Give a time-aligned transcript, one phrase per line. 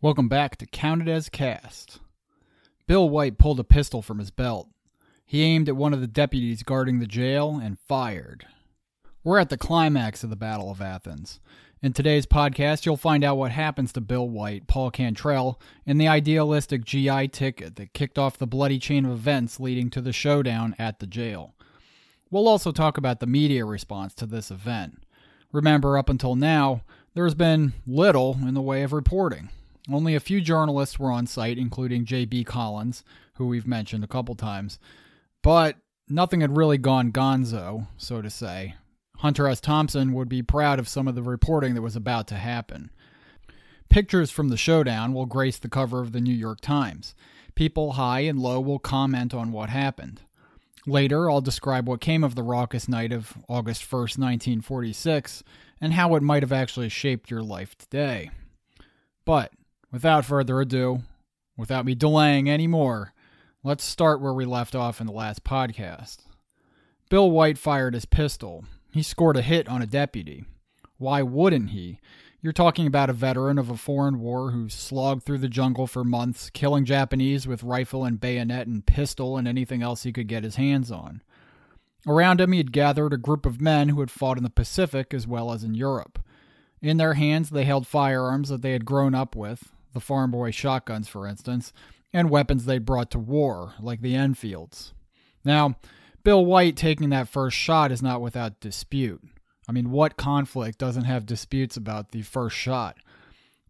[0.00, 2.00] Welcome back to Counted as Cast.
[2.86, 4.68] Bill White pulled a pistol from his belt.
[5.30, 8.46] He aimed at one of the deputies guarding the jail and fired.
[9.22, 11.38] We're at the climax of the Battle of Athens.
[11.82, 16.08] In today's podcast, you'll find out what happens to Bill White, Paul Cantrell, and the
[16.08, 20.74] idealistic GI ticket that kicked off the bloody chain of events leading to the showdown
[20.78, 21.54] at the jail.
[22.30, 25.02] We'll also talk about the media response to this event.
[25.52, 26.80] Remember, up until now,
[27.12, 29.50] there has been little in the way of reporting.
[29.92, 32.44] Only a few journalists were on site, including J.B.
[32.44, 34.78] Collins, who we've mentioned a couple times,
[35.48, 35.78] but
[36.10, 38.74] nothing had really gone gonzo, so to say.
[39.20, 39.62] Hunter S.
[39.62, 42.90] Thompson would be proud of some of the reporting that was about to happen.
[43.88, 47.14] Pictures from the showdown will grace the cover of the New York Times.
[47.54, 50.20] People high and low will comment on what happened.
[50.86, 55.42] Later, I'll describe what came of the raucous night of August 1st, 1946,
[55.80, 58.30] and how it might have actually shaped your life today.
[59.24, 59.54] But
[59.90, 61.04] without further ado,
[61.56, 63.14] without me delaying any more,
[63.64, 66.18] let's start where we left off in the last podcast.
[67.10, 68.64] Bill White fired his pistol.
[68.92, 70.44] He scored a hit on a deputy.
[70.98, 71.98] Why wouldn't he?
[72.40, 76.04] You're talking about a veteran of a foreign war who slogged through the jungle for
[76.04, 80.44] months, killing Japanese with rifle and bayonet and pistol and anything else he could get
[80.44, 81.22] his hands on.
[82.06, 85.12] Around him, he had gathered a group of men who had fought in the Pacific
[85.12, 86.20] as well as in Europe.
[86.80, 90.52] In their hands, they held firearms that they had grown up with, the farm boy
[90.52, 91.72] shotguns, for instance,
[92.12, 94.92] and weapons they brought to war, like the Enfields.
[95.44, 95.76] Now,
[96.24, 99.22] Bill White taking that first shot is not without dispute.
[99.68, 102.96] I mean, what conflict doesn't have disputes about the first shot?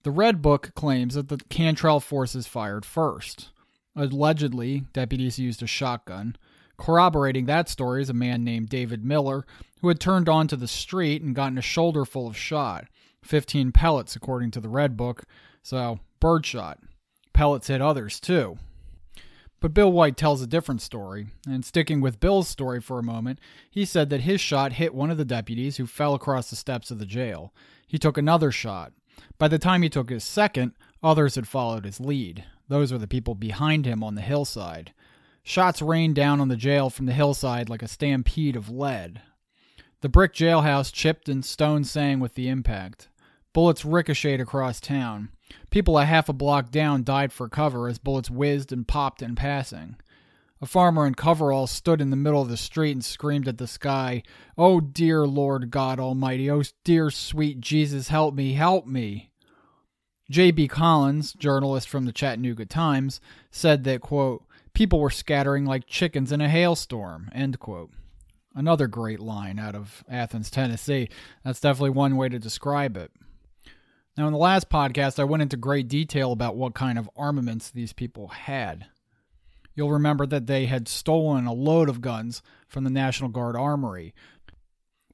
[0.05, 3.51] The Red Book claims that the Cantrell forces fired first.
[3.97, 6.37] Allegedly, deputies used a shotgun.
[6.79, 9.45] Corroborating that story is a man named David Miller,
[9.81, 12.87] who had turned onto the street and gotten a shoulder full of shot.
[13.23, 15.25] 15 pellets, according to the Red Book,
[15.63, 16.79] so birdshot.
[17.39, 18.59] Pellets hit others, too.
[19.61, 23.39] But Bill White tells a different story, and sticking with Bill's story for a moment,
[23.71, 26.91] he said that his shot hit one of the deputies who fell across the steps
[26.91, 27.55] of the jail.
[27.87, 28.93] He took another shot.
[29.39, 32.43] By the time he took his second, others had followed his lead.
[32.67, 34.93] Those were the people behind him on the hillside.
[35.45, 39.23] Shots rained down on the jail from the hillside like a stampede of lead.
[40.01, 43.09] The brick jailhouse chipped and stones sang with the impact.
[43.53, 45.29] Bullets ricocheted across town.
[45.71, 49.35] People a half a block down died for cover as bullets whizzed and popped in
[49.35, 49.97] passing.
[50.61, 53.67] A farmer in coveralls stood in the middle of the street and screamed at the
[53.67, 54.23] sky,
[54.57, 59.31] Oh, dear Lord God Almighty, oh, dear sweet Jesus, help me, help me.
[60.31, 60.69] J.B.
[60.69, 63.21] Collins, journalist from the Chattanooga Times,
[63.51, 64.45] said that, quote,
[64.75, 67.91] people were scattering like chickens in a hailstorm, end quote.
[68.55, 71.09] Another great line out of Athens, Tennessee.
[71.45, 73.13] That's definitely one way to describe it.
[74.19, 77.71] Now, in the last podcast, I went into great detail about what kind of armaments
[77.71, 78.87] these people had.
[79.77, 84.13] You'll remember that they had stolen a load of guns from the National Guard Armory,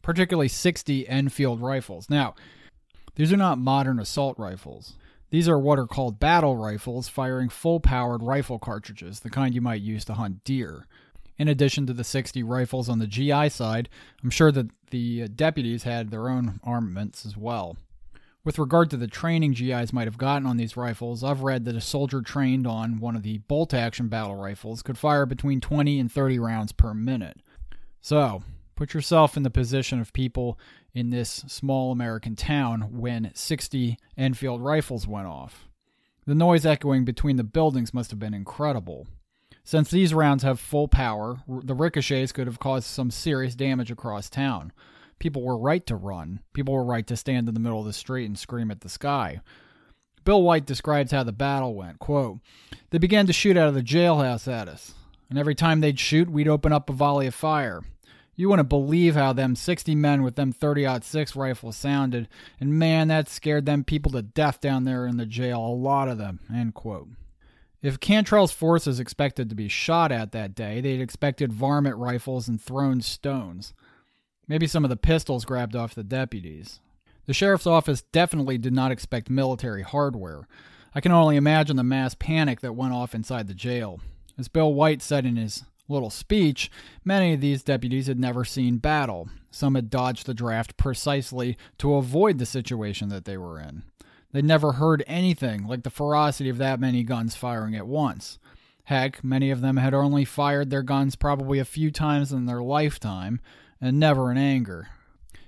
[0.01, 2.09] particularly 60 Enfield rifles.
[2.09, 2.35] Now,
[3.15, 4.95] these are not modern assault rifles.
[5.29, 9.61] These are what are called battle rifles, firing full powered rifle cartridges, the kind you
[9.61, 10.87] might use to hunt deer.
[11.37, 13.91] In addition to the 60 rifles on the GI side,
[14.23, 17.77] I'm sure that the uh, deputies had their own armaments as well.
[18.45, 21.77] With regard to the training GIs might have gotten on these rifles, I've read that
[21.77, 25.99] a soldier trained on one of the bolt action battle rifles could fire between 20
[25.99, 27.41] and 30 rounds per minute.
[28.03, 28.43] So,
[28.77, 30.59] put yourself in the position of people
[30.93, 35.67] in this small American town when 60 Enfield rifles went off.
[36.27, 39.07] The noise echoing between the buildings must have been incredible.
[39.63, 44.29] Since these rounds have full power, the ricochets could have caused some serious damage across
[44.29, 44.73] town.
[45.19, 46.41] People were right to run.
[46.53, 48.89] People were right to stand in the middle of the street and scream at the
[48.89, 49.41] sky.
[50.25, 51.99] Bill White describes how the battle went.
[51.99, 52.39] Quote,
[52.91, 54.95] They began to shoot out of the jailhouse at us,
[55.29, 57.83] and every time they'd shoot, we'd open up a volley of fire.
[58.37, 62.29] You wouldn't believe how them 60 men with them 30 6 rifles sounded,
[62.59, 66.09] and man, that scared them people to death down there in the jail, a lot
[66.09, 66.41] of them.
[66.53, 67.09] End quote.
[67.81, 72.61] If Cantrell's forces expected to be shot at that day, they'd expected varmint rifles and
[72.61, 73.75] thrown stones.
[74.47, 76.81] Maybe some of the pistols grabbed off the deputies.
[77.27, 80.47] The sheriff's office definitely did not expect military hardware.
[80.95, 84.01] I can only imagine the mass panic that went off inside the jail.
[84.39, 86.71] As Bill White said in his little speech,
[87.05, 89.29] many of these deputies had never seen battle.
[89.51, 93.85] Some had dodged the draft precisely to avoid the situation that they were in.
[94.33, 98.39] They'd never heard anything like the ferocity of that many guns firing at once.
[98.85, 102.63] Heck, many of them had only fired their guns probably a few times in their
[102.63, 103.41] lifetime,
[103.85, 104.89] and never in anger.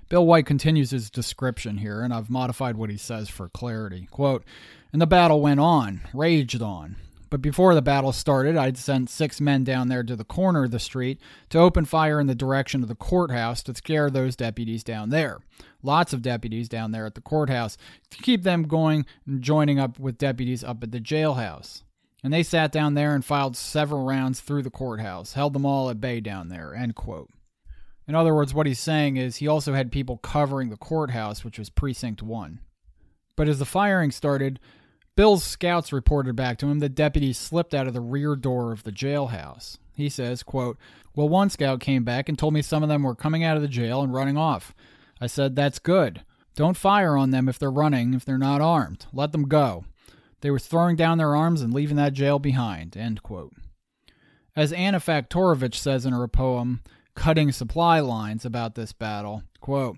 [0.09, 4.07] Bill White continues his description here, and I've modified what he says for clarity.
[4.11, 4.45] Quote,
[4.93, 6.97] and the battle went on, raged on.
[7.31, 10.71] But before the battle started, I'd sent six men down there to the corner of
[10.71, 11.19] the street
[11.49, 15.39] to open fire in the direction of the courthouse to scare those deputies down there.
[15.81, 17.75] Lots of deputies down there at the courthouse
[18.11, 21.81] to keep them going and joining up with deputies up at the jailhouse.
[22.23, 25.89] And they sat down there and filed several rounds through the courthouse, held them all
[25.89, 26.75] at bay down there.
[26.75, 27.31] End quote.
[28.07, 31.59] In other words, what he's saying is he also had people covering the courthouse, which
[31.59, 32.59] was Precinct 1.
[33.35, 34.59] But as the firing started,
[35.15, 38.83] Bill's scouts reported back to him that deputies slipped out of the rear door of
[38.83, 39.77] the jailhouse.
[39.93, 40.77] He says, quote,
[41.15, 43.63] Well, one scout came back and told me some of them were coming out of
[43.63, 44.73] the jail and running off.
[45.19, 46.21] I said, That's good.
[46.55, 49.05] Don't fire on them if they're running, if they're not armed.
[49.11, 49.85] Let them go.
[50.41, 52.95] They were throwing down their arms and leaving that jail behind.
[52.95, 53.53] End quote.
[54.55, 56.81] As Anna Faktorovich says in her poem,
[57.17, 59.97] Cutting Supply Lines, about this battle, quote,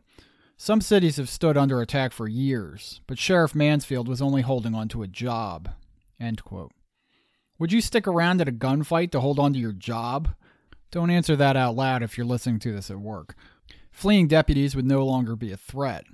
[0.55, 4.87] some cities have stood under attack for years, but Sheriff Mansfield was only holding on
[4.87, 5.69] to a job.
[7.59, 10.29] Would you stick around at a gunfight to hold on to your job?
[10.91, 13.35] Don't answer that out loud if you're listening to this at work.
[13.91, 16.05] Fleeing deputies would no longer be a threat.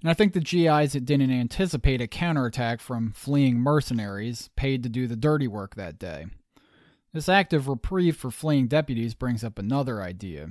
[0.00, 4.88] And I think the GIs that didn't anticipate a counterattack from fleeing mercenaries paid to
[4.88, 6.24] do the dirty work that day.
[7.14, 10.48] This act of reprieve for fleeing deputies brings up another idea.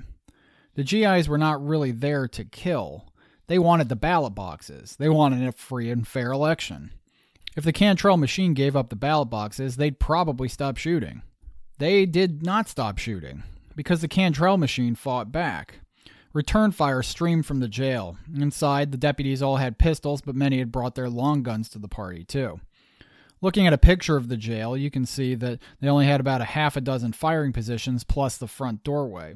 [0.75, 3.05] The GIs were not really there to kill.
[3.47, 4.95] They wanted the ballot boxes.
[4.95, 6.91] They wanted a free and fair election.
[7.57, 11.21] If the Cantrell machine gave up the ballot boxes, they'd probably stop shooting.
[11.79, 13.43] They did not stop shooting
[13.75, 15.81] because the Cantrell machine fought back.
[16.31, 18.17] Return fire streamed from the jail.
[18.33, 21.89] Inside, the deputies all had pistols, but many had brought their long guns to the
[21.89, 22.61] party, too.
[23.43, 26.39] Looking at a picture of the jail, you can see that they only had about
[26.39, 29.35] a half a dozen firing positions plus the front doorway.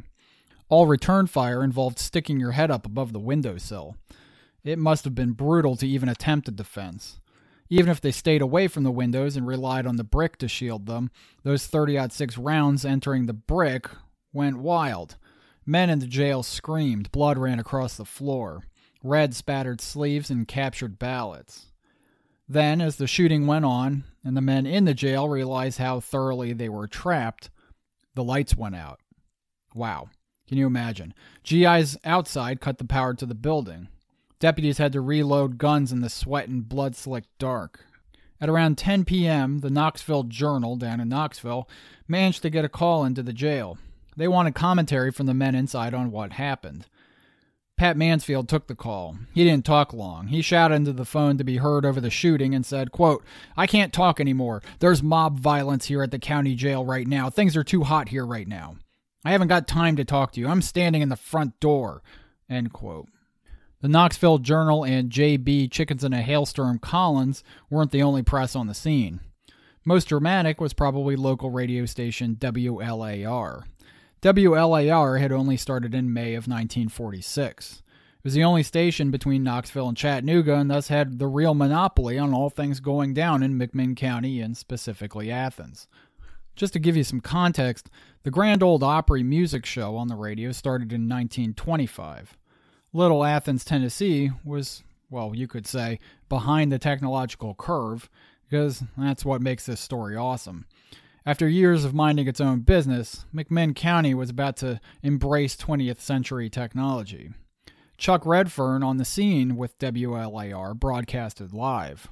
[0.70, 3.98] All return fire involved sticking your head up above the windowsill.
[4.64, 7.20] It must have been brutal to even attempt a defense.
[7.70, 10.86] Even if they stayed away from the windows and relied on the brick to shield
[10.86, 11.12] them,
[11.44, 13.90] those 30-odd 6 rounds entering the brick
[14.32, 15.18] went wild.
[15.66, 18.64] Men in the jail screamed, blood ran across the floor.
[19.04, 21.67] Red spattered sleeves and captured ballots.
[22.50, 26.54] Then, as the shooting went on, and the men in the jail realized how thoroughly
[26.54, 27.50] they were trapped,
[28.16, 29.00] the lights went out.
[29.74, 30.10] Wow.
[30.48, 31.14] Can you imagine?
[31.44, 33.90] GIs outside cut the power to the building.
[34.40, 37.86] Deputies had to reload guns in the sweat and blood slicked dark.
[38.40, 41.68] At around 10 p.m., the Knoxville Journal down in Knoxville
[42.08, 43.78] managed to get a call into the jail.
[44.16, 46.86] They wanted commentary from the men inside on what happened.
[47.78, 49.18] Pat Mansfield took the call.
[49.34, 50.28] He didn't talk long.
[50.28, 53.24] He shouted into the phone to be heard over the shooting and said, quote,
[53.56, 54.64] I can't talk anymore.
[54.80, 57.30] There's mob violence here at the county jail right now.
[57.30, 58.78] Things are too hot here right now.
[59.24, 60.48] I haven't got time to talk to you.
[60.48, 62.02] I'm standing in the front door.
[62.50, 63.10] End quote.
[63.82, 65.68] The Knoxville Journal and J.B.
[65.68, 69.20] Chickens in a Hailstorm Collins weren't the only press on the scene.
[69.86, 73.64] Most dramatic was probably local radio station WLAR.
[74.22, 77.84] WLAR had only started in May of 1946.
[78.18, 82.18] It was the only station between Knoxville and Chattanooga and thus had the real monopoly
[82.18, 85.88] on all things going down in McMinn County and specifically Athens.
[86.56, 87.92] Just to give you some context,
[88.24, 92.36] the Grand Ole Opry music show on the radio started in 1925.
[92.92, 98.10] Little Athens, Tennessee was, well, you could say, behind the technological curve,
[98.50, 100.66] because that's what makes this story awesome.
[101.28, 106.50] After years of minding its own business, McMinn County was about to embrace 20th century
[106.50, 107.30] technology.
[107.98, 112.08] Chuck Redfern on the scene with WLAR broadcasted live.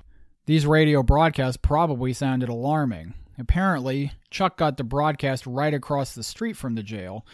[0.45, 6.55] These radio broadcasts probably sounded alarming, Apparently, Chuck got the broadcast right across the street
[6.55, 7.25] from the jail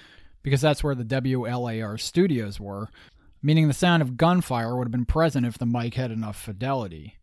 [0.42, 2.90] because that's where the WLAR studios were,
[3.42, 7.18] meaning the sound of gunfire would have been present if the mic had enough fidelity.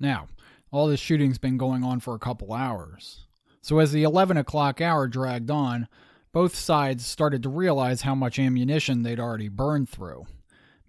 [0.00, 0.26] Now,
[0.72, 3.25] all this shooting's been going on for a couple hours.
[3.66, 5.88] So as the 11 o'clock hour dragged on,
[6.30, 10.26] both sides started to realize how much ammunition they'd already burned through.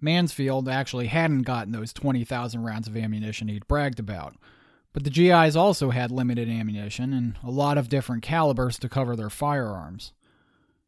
[0.00, 4.36] Mansfield actually hadn't gotten those 20,000 rounds of ammunition he'd bragged about,
[4.92, 9.16] but the GIs also had limited ammunition and a lot of different calibers to cover
[9.16, 10.12] their firearms.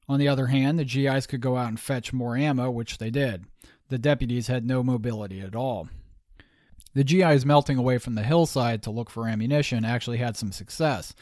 [0.09, 3.11] On the other hand, the GIs could go out and fetch more ammo, which they
[3.11, 3.47] did.
[3.88, 5.88] The deputies had no mobility at all.
[6.94, 11.14] The GIs melting away from the hillside to look for ammunition actually had some success.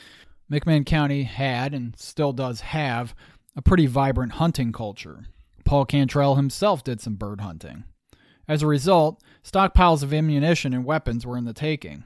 [0.50, 3.14] McMinn County had and still does have
[3.54, 5.26] a pretty vibrant hunting culture.
[5.64, 7.84] Paul Cantrell himself did some bird hunting.
[8.46, 12.04] As a result, stockpiles of ammunition and weapons were in the taking.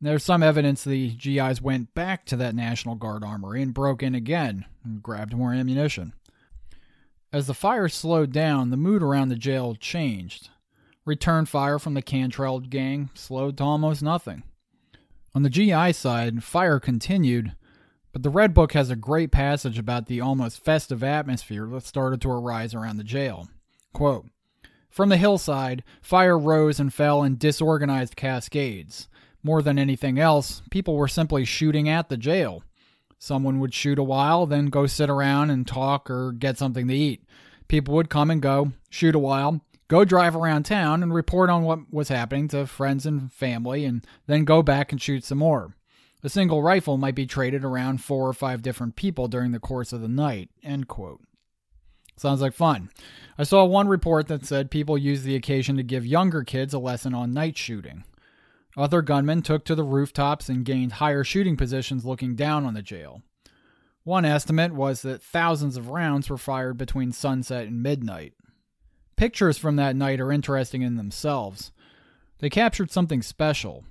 [0.00, 4.14] There's some evidence the GIs went back to that National Guard armory and broke in
[4.14, 6.12] again and grabbed more ammunition.
[7.32, 10.50] As the fire slowed down, the mood around the jail changed.
[11.04, 14.44] Return fire from the Cantrell gang slowed to almost nothing.
[15.34, 17.54] On the GI side, fire continued,
[18.12, 22.20] but the Red Book has a great passage about the almost festive atmosphere that started
[22.22, 23.48] to arise around the jail.
[23.92, 24.26] Quote,
[24.90, 29.08] From the hillside, fire rose and fell in disorganized cascades.
[29.42, 32.62] More than anything else, people were simply shooting at the jail.
[33.18, 36.94] Someone would shoot a while, then go sit around and talk or get something to
[36.94, 37.24] eat.
[37.68, 41.64] People would come and go, shoot a while, go drive around town and report on
[41.64, 45.74] what was happening to friends and family, and then go back and shoot some more.
[46.22, 49.92] A single rifle might be traded around four or five different people during the course
[49.92, 50.50] of the night.
[50.62, 51.20] End quote.
[52.16, 52.90] Sounds like fun.
[53.38, 56.78] I saw one report that said people used the occasion to give younger kids a
[56.80, 58.02] lesson on night shooting.
[58.76, 62.82] Other gunmen took to the rooftops and gained higher shooting positions looking down on the
[62.82, 63.22] jail.
[64.02, 68.34] One estimate was that thousands of rounds were fired between sunset and midnight.
[69.18, 71.72] Pictures from that night are interesting in themselves.
[72.38, 73.82] They captured something special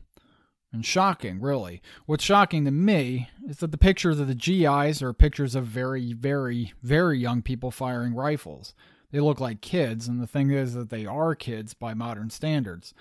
[0.72, 1.81] and shocking, really.
[2.05, 6.13] What's shocking to me is that the pictures of the GIs are pictures of very,
[6.13, 8.74] very, very young people firing rifles.
[9.12, 12.93] They look like kids, and the thing is that they are kids by modern standards.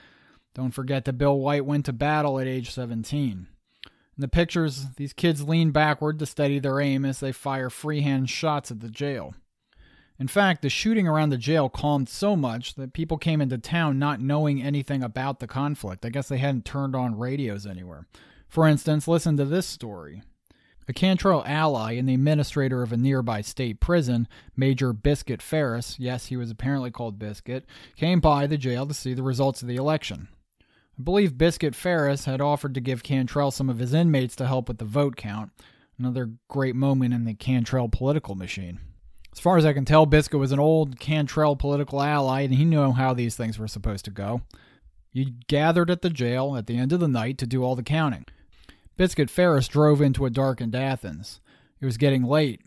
[0.52, 3.30] Don't forget that Bill White went to battle at age 17.
[3.30, 3.47] In
[4.18, 8.73] the pictures, these kids lean backward to steady their aim as they fire freehand shots
[8.73, 9.37] at the jail.
[10.18, 13.99] In fact, the shooting around the jail calmed so much that people came into town
[13.99, 16.06] not knowing anything about the conflict.
[16.06, 18.06] I guess they hadn't turned on radios anywhere.
[18.49, 20.23] For instance, listen to this story.
[20.88, 26.26] A Cantrell ally and the administrator of a nearby state prison, Major Biscuit Ferris, yes,
[26.26, 29.76] he was apparently called Biscuit, came by the jail to see the results of the
[29.76, 30.28] election.
[30.99, 34.68] I believe Biscuit Ferris had offered to give Cantrell some of his inmates to help
[34.68, 35.50] with the vote count.
[35.99, 38.78] Another great moment in the Cantrell political machine.
[39.37, 42.64] As far as I can tell, Biscuit was an old Cantrell political ally, and he
[42.64, 44.40] knew how these things were supposed to go.
[45.12, 47.83] You gathered at the jail at the end of the night to do all the
[47.83, 48.25] counting.
[48.97, 51.40] Biscuit Ferris drove into a darkened Athens.
[51.83, 52.62] It was getting late.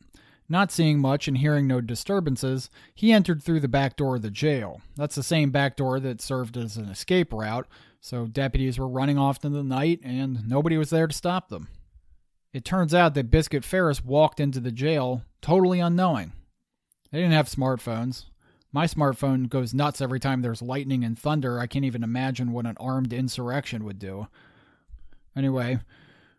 [0.48, 4.30] Not seeing much and hearing no disturbances, he entered through the back door of the
[4.30, 4.82] jail.
[4.96, 7.68] That's the same back door that served as an escape route,
[8.00, 11.68] so deputies were running off into the night and nobody was there to stop them.
[12.54, 16.34] It turns out that Biscuit Ferris walked into the jail totally unknowing.
[17.12, 18.26] They didn't have smartphones.
[18.72, 21.60] My smartphone goes nuts every time there's lightning and thunder.
[21.60, 24.28] I can't even imagine what an armed insurrection would do.
[25.36, 25.80] Anyway,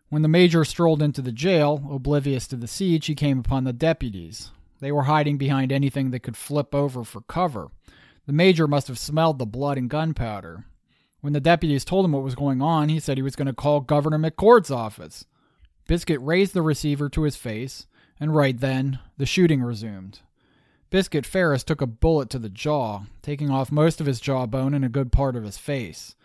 [0.09, 3.73] when the major strolled into the jail, oblivious to the siege, he came upon the
[3.73, 4.51] deputies.
[4.79, 7.69] They were hiding behind anything that could flip over for cover.
[8.25, 10.65] The major must have smelled the blood and gunpowder.
[11.19, 13.53] When the deputies told him what was going on, he said he was going to
[13.53, 15.25] call Governor McCord's office.
[15.87, 17.87] Biscuit raised the receiver to his face,
[18.19, 20.21] and right then, the shooting resumed.
[20.91, 24.83] Biscuit Ferris took a bullet to the jaw, taking off most of his jawbone and
[24.83, 26.15] a good part of his face.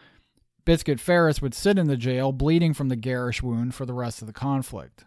[0.64, 4.20] Biscuit Ferris would sit in the jail, bleeding from the garish wound for the rest
[4.20, 5.04] of the conflict.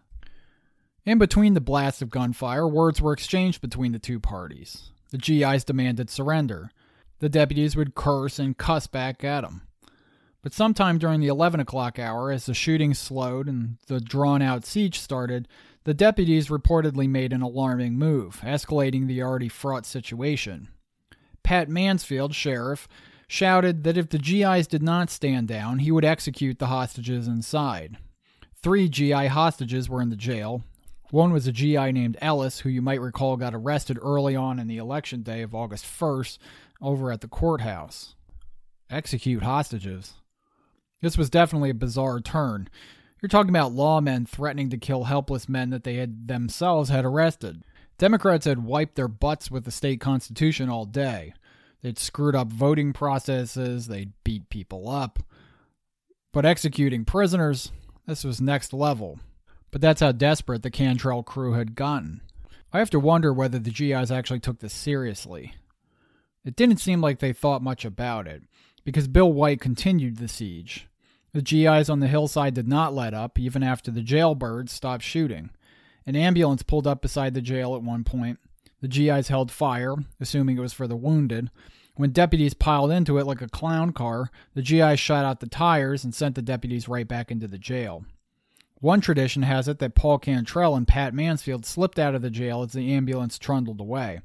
[1.05, 4.91] In between the blasts of gunfire, words were exchanged between the two parties.
[5.11, 6.71] The GIs demanded surrender.
[7.19, 9.63] The deputies would curse and cuss back at them.
[10.41, 14.65] But sometime during the 11 o'clock hour, as the shooting slowed and the drawn out
[14.65, 15.49] siege started,
[15.83, 20.69] the deputies reportedly made an alarming move, escalating the already fraught situation.
[21.43, 22.87] Pat Mansfield, sheriff,
[23.27, 27.97] shouted that if the GIs did not stand down, he would execute the hostages inside.
[28.61, 30.63] Three GI hostages were in the jail.
[31.11, 34.67] One was a GI named Ellis, who you might recall got arrested early on in
[34.67, 36.37] the election day of August 1st
[36.81, 38.15] over at the courthouse.
[38.89, 40.15] Execute hostages.
[41.01, 42.67] This was definitely a bizarre turn.
[43.21, 47.63] You're talking about lawmen threatening to kill helpless men that they had themselves had arrested.
[47.97, 51.33] Democrats had wiped their butts with the state constitution all day.
[51.81, 55.19] They'd screwed up voting processes, they'd beat people up.
[56.31, 57.71] But executing prisoners,
[58.05, 59.19] this was next level.
[59.71, 62.21] But that's how desperate the Cantrell crew had gotten.
[62.71, 65.53] I have to wonder whether the GIs actually took this seriously.
[66.45, 68.43] It didn't seem like they thought much about it,
[68.85, 70.88] because Bill White continued the siege.
[71.33, 75.51] The GIs on the hillside did not let up, even after the jailbirds stopped shooting.
[76.05, 78.39] An ambulance pulled up beside the jail at one point.
[78.81, 81.51] The GIs held fire, assuming it was for the wounded.
[81.95, 86.03] When deputies piled into it like a clown car, the GIs shot out the tires
[86.03, 88.05] and sent the deputies right back into the jail.
[88.81, 92.61] One tradition has it that Paul Cantrell and Pat Mansfield slipped out of the jail
[92.63, 94.21] as the ambulance trundled away.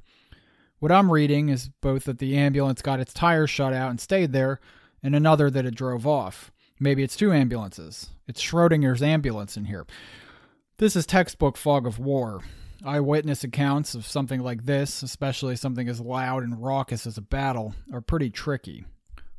[0.78, 4.32] What I'm reading is both that the ambulance got its tires shut out and stayed
[4.32, 4.60] there,
[5.02, 6.52] and another that it drove off.
[6.84, 8.10] Maybe it's two ambulances.
[8.28, 9.86] It's Schrodinger's ambulance in here.
[10.76, 12.42] This is textbook fog of war.
[12.84, 17.74] Eyewitness accounts of something like this, especially something as loud and raucous as a battle,
[17.90, 18.84] are pretty tricky.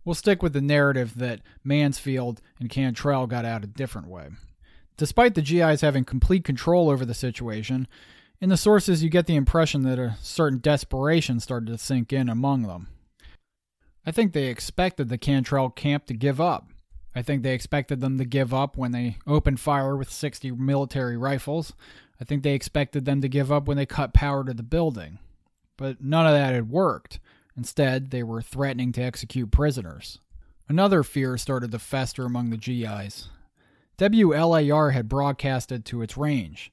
[0.03, 4.29] We'll stick with the narrative that Mansfield and Cantrell got out a different way.
[4.97, 7.87] Despite the GIs having complete control over the situation,
[8.41, 12.27] in the sources you get the impression that a certain desperation started to sink in
[12.27, 12.87] among them.
[14.03, 16.69] I think they expected the Cantrell camp to give up.
[17.15, 21.15] I think they expected them to give up when they opened fire with 60 military
[21.15, 21.73] rifles.
[22.19, 25.19] I think they expected them to give up when they cut power to the building.
[25.77, 27.19] But none of that had worked.
[27.57, 30.19] Instead, they were threatening to execute prisoners.
[30.67, 33.29] Another fear started to fester among the GIs.
[33.97, 36.71] WLAR had broadcasted to its range.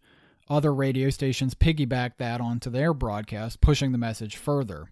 [0.49, 4.89] Other radio stations piggybacked that onto their broadcast, pushing the message further.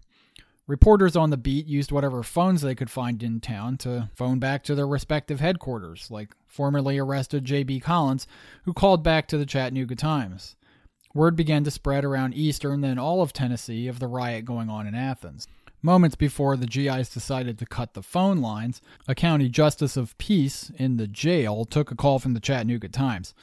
[0.67, 4.63] Reporters on the beat used whatever phones they could find in town to phone back
[4.63, 7.79] to their respective headquarters, like formerly arrested J.B.
[7.79, 8.27] Collins,
[8.63, 10.55] who called back to the Chattanooga Times.
[11.13, 14.87] Word began to spread around eastern, then all of Tennessee, of the riot going on
[14.87, 15.47] in Athens.
[15.81, 20.71] Moments before the GIs decided to cut the phone lines, a county justice of peace
[20.77, 23.33] in the jail took a call from the Chattanooga Times.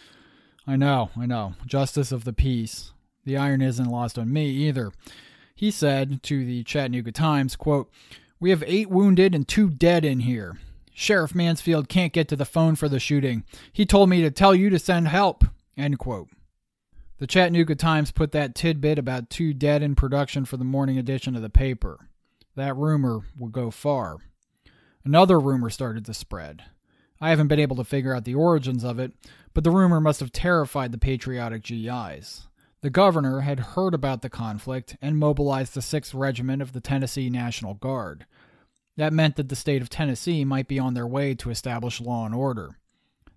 [0.66, 2.92] I know, I know, justice of the peace.
[3.24, 4.92] The iron isn't lost on me either.
[5.58, 7.90] He said to the Chattanooga Times, quote,
[8.38, 10.56] We have eight wounded and two dead in here.
[10.94, 13.42] Sheriff Mansfield can't get to the phone for the shooting.
[13.72, 15.42] He told me to tell you to send help.
[15.76, 16.28] End quote.
[17.18, 21.34] The Chattanooga Times put that tidbit about two dead in production for the morning edition
[21.34, 22.08] of the paper.
[22.54, 24.18] That rumor would go far.
[25.04, 26.66] Another rumor started to spread.
[27.20, 29.10] I haven't been able to figure out the origins of it,
[29.54, 32.46] but the rumor must have terrified the patriotic GIs.
[32.80, 37.28] The governor had heard about the conflict and mobilized the 6th Regiment of the Tennessee
[37.28, 38.26] National Guard.
[38.96, 42.26] That meant that the state of Tennessee might be on their way to establish law
[42.26, 42.76] and order.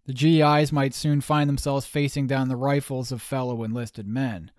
[0.06, 4.52] The GIs might soon find themselves facing down the rifles of fellow enlisted men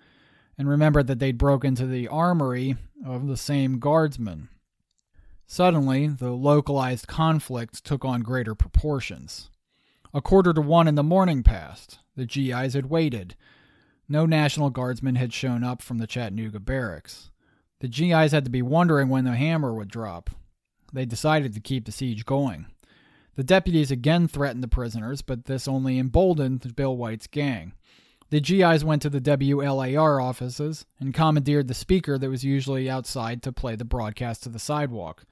[0.59, 4.49] and remember that they'd broke into the armory of the same guardsmen.
[5.47, 9.51] Suddenly, the localized conflict took on greater proportions.
[10.14, 11.99] A quarter to one in the morning passed.
[12.16, 13.35] The GIs had waited.
[14.09, 17.31] No National Guardsmen had shown up from the Chattanooga barracks.
[17.81, 20.31] The GIs had to be wondering when the hammer would drop.
[20.93, 22.67] They decided to keep the siege going.
[23.35, 27.73] The deputies again threatened the prisoners, but this only emboldened Bill White's gang.
[28.31, 33.43] The GIs went to the WLAR offices and commandeered the speaker that was usually outside
[33.43, 35.25] to play the broadcast to the sidewalk.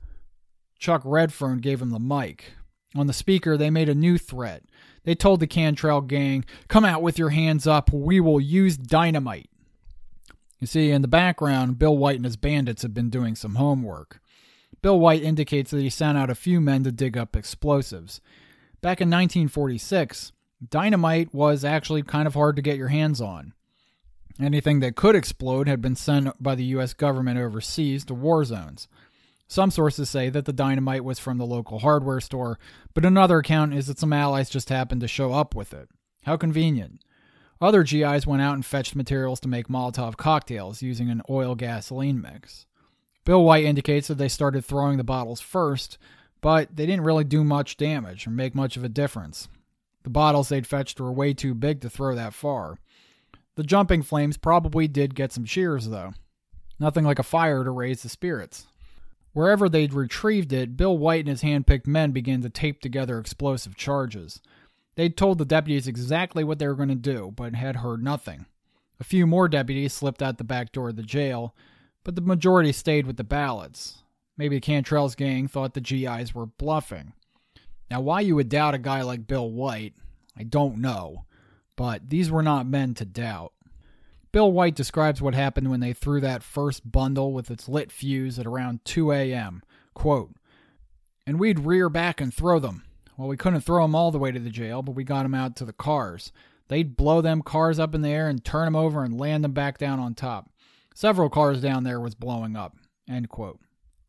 [0.79, 2.53] Chuck Redfern gave him the mic.
[2.95, 4.65] On the speaker, they made a new threat.
[5.05, 9.49] They told the Cantrell gang, Come out with your hands up, we will use dynamite.
[10.59, 14.21] You see, in the background, Bill White and his bandits have been doing some homework.
[14.83, 18.21] Bill White indicates that he sent out a few men to dig up explosives.
[18.83, 20.33] Back in 1946,
[20.69, 23.55] dynamite was actually kind of hard to get your hands on.
[24.41, 26.95] Anything that could explode had been sent by the U.S.
[26.95, 28.89] government overseas to war zones.
[29.51, 32.61] Some sources say that the dynamite was from the local hardware store,
[32.95, 35.89] but another account is that some allies just happened to show up with it.
[36.23, 37.03] How convenient.
[37.61, 42.21] Other GIs went out and fetched materials to make Molotov cocktails using an oil gasoline
[42.21, 42.67] mix.
[43.25, 45.99] Bill White indicates that they started throwing the bottles first,
[46.41, 49.49] but they didn't really do much damage or make much of a difference.
[50.05, 52.79] The bottles they'd fetched were way too big to throw that far.
[53.57, 56.13] The jumping flames probably did get some cheers, though.
[56.79, 58.69] Nothing like a fire to raise the spirits.
[59.33, 63.77] Wherever they'd retrieved it, Bill White and his hand-picked men began to tape together explosive
[63.77, 64.41] charges.
[64.97, 68.47] They'd told the deputies exactly what they were going to do, but had heard nothing.
[68.99, 71.55] A few more deputies slipped out the back door of the jail,
[72.05, 74.03] but the majority stayed with the ballots.
[74.37, 77.13] Maybe Cantrell's gang thought the GIs were bluffing.
[77.91, 79.95] Now, why you would doubt a guy like Bill White,
[80.37, 81.25] I don't know,
[81.77, 83.53] but these were not men to doubt.
[84.33, 88.39] Bill White describes what happened when they threw that first bundle with its lit fuse
[88.39, 89.63] at around 2 a.m.
[89.95, 90.31] Quote,
[91.27, 92.85] and we'd rear back and throw them.
[93.17, 95.35] Well, we couldn't throw them all the way to the jail, but we got them
[95.35, 96.33] out to the cars.
[96.69, 99.53] They'd blow them cars up in the air and turn them over and land them
[99.53, 100.51] back down on top.
[100.95, 102.77] Several cars down there was blowing up.
[103.09, 103.59] End quote.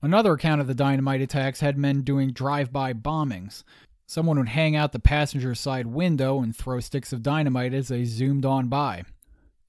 [0.04, 3.64] Another account of the dynamite attacks had men doing drive by bombings.
[4.06, 8.04] Someone would hang out the passenger side window and throw sticks of dynamite as they
[8.06, 9.04] zoomed on by.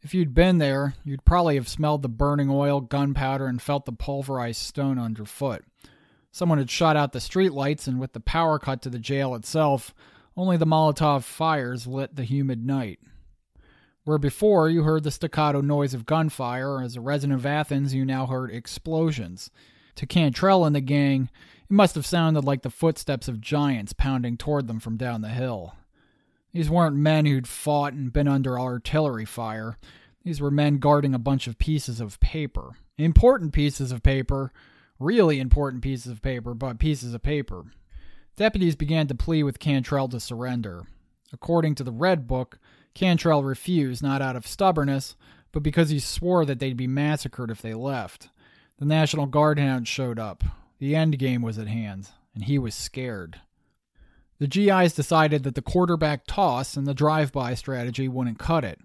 [0.02, 3.92] If you'd been there, you'd probably have smelled the burning oil, gunpowder, and felt the
[3.92, 5.64] pulverized stone underfoot.
[6.32, 9.94] Someone had shot out the streetlights, and with the power cut to the jail itself,
[10.36, 12.98] Only the Molotov fires lit the humid night.
[14.04, 18.04] Where before you heard the staccato noise of gunfire, as a resident of Athens, you
[18.04, 19.50] now heard explosions.
[19.96, 21.28] To Cantrell and the gang,
[21.70, 25.28] it must have sounded like the footsteps of giants pounding toward them from down the
[25.28, 25.74] hill.
[26.52, 29.78] These weren't men who'd fought and been under artillery fire.
[30.22, 32.72] These were men guarding a bunch of pieces of paper.
[32.98, 34.52] Important pieces of paper,
[34.98, 37.64] really important pieces of paper, but pieces of paper.
[38.36, 40.86] Deputies began to plead with Cantrell to surrender.
[41.32, 42.58] According to the Red Book,
[42.94, 45.16] Cantrell refused not out of stubbornness,
[45.50, 48.28] but because he swore that they'd be massacred if they left.
[48.78, 50.44] The National Guard hounds showed up.
[50.78, 53.40] The end game was at hand, and he was scared.
[54.42, 58.80] The GIs decided that the quarterback toss and the drive by strategy wouldn't cut it.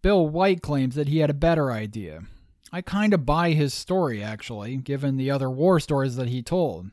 [0.00, 2.22] Bill White claims that he had a better idea.
[2.70, 6.92] I kind of buy his story, actually, given the other war stories that he told.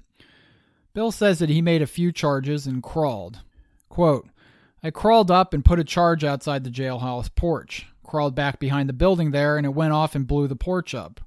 [0.95, 3.41] Bill says that he made a few charges and crawled.
[3.89, 4.27] Quote,
[4.81, 8.93] I crawled up and put a charge outside the jailhouse porch, crawled back behind the
[8.93, 11.21] building there, and it went off and blew the porch up.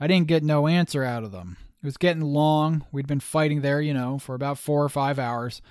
[0.00, 1.58] I didn't get no answer out of them.
[1.80, 2.84] It was getting long.
[2.90, 5.62] We'd been fighting there, you know, for about four or five hours.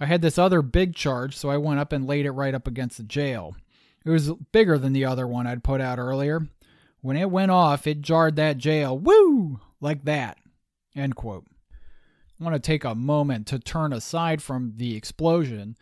[0.00, 2.66] I had this other big charge, so I went up and laid it right up
[2.66, 3.54] against the jail.
[4.04, 6.48] It was bigger than the other one I'd put out earlier.
[7.02, 10.38] When it went off, it jarred that jail, woo, like that.
[10.96, 11.46] End quote.
[12.40, 15.76] I want to take a moment to turn aside from the explosion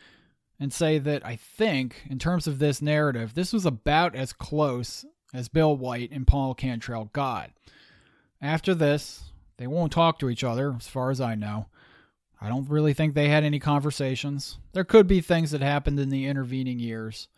[0.58, 5.04] and say that I think, in terms of this narrative, this was about as close
[5.32, 7.50] as Bill White and Paul Cantrell got.
[8.42, 11.66] After this, they won't talk to each other, as far as I know.
[12.40, 14.58] I don't really think they had any conversations.
[14.72, 17.28] There could be things that happened in the intervening years.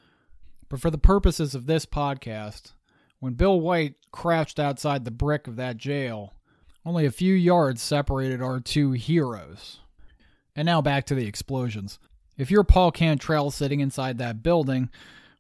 [0.69, 2.73] But for the purposes of this podcast,
[3.19, 6.35] when Bill White crouched outside the brick of that jail,
[6.85, 9.81] only a few yards separated our two heroes.
[10.55, 11.99] And now back to the explosions.
[12.37, 14.91] If you're Paul Cantrell sitting inside that building,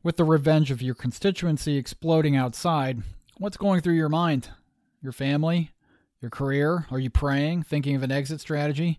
[0.02, 3.02] with the revenge of your constituency exploding outside,
[3.38, 4.50] what's going through your mind?
[5.02, 5.70] Your family?
[6.20, 6.86] Your career?
[6.90, 8.98] Are you praying, thinking of an exit strategy?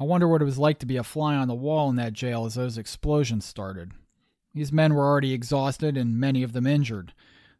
[0.00, 2.14] I wonder what it was like to be a fly on the wall in that
[2.14, 3.92] jail as those explosions started.
[4.54, 7.12] These men were already exhausted and many of them injured.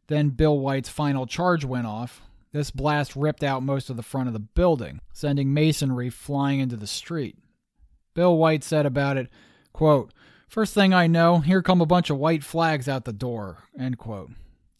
[0.07, 4.27] Then Bill White's final charge went off, this blast ripped out most of the front
[4.27, 7.37] of the building, sending masonry flying into the street.
[8.13, 9.29] Bill White said about it,
[9.71, 10.11] quote,
[10.49, 13.59] First thing I know, here come a bunch of white flags out the door.
[13.79, 14.31] End quote.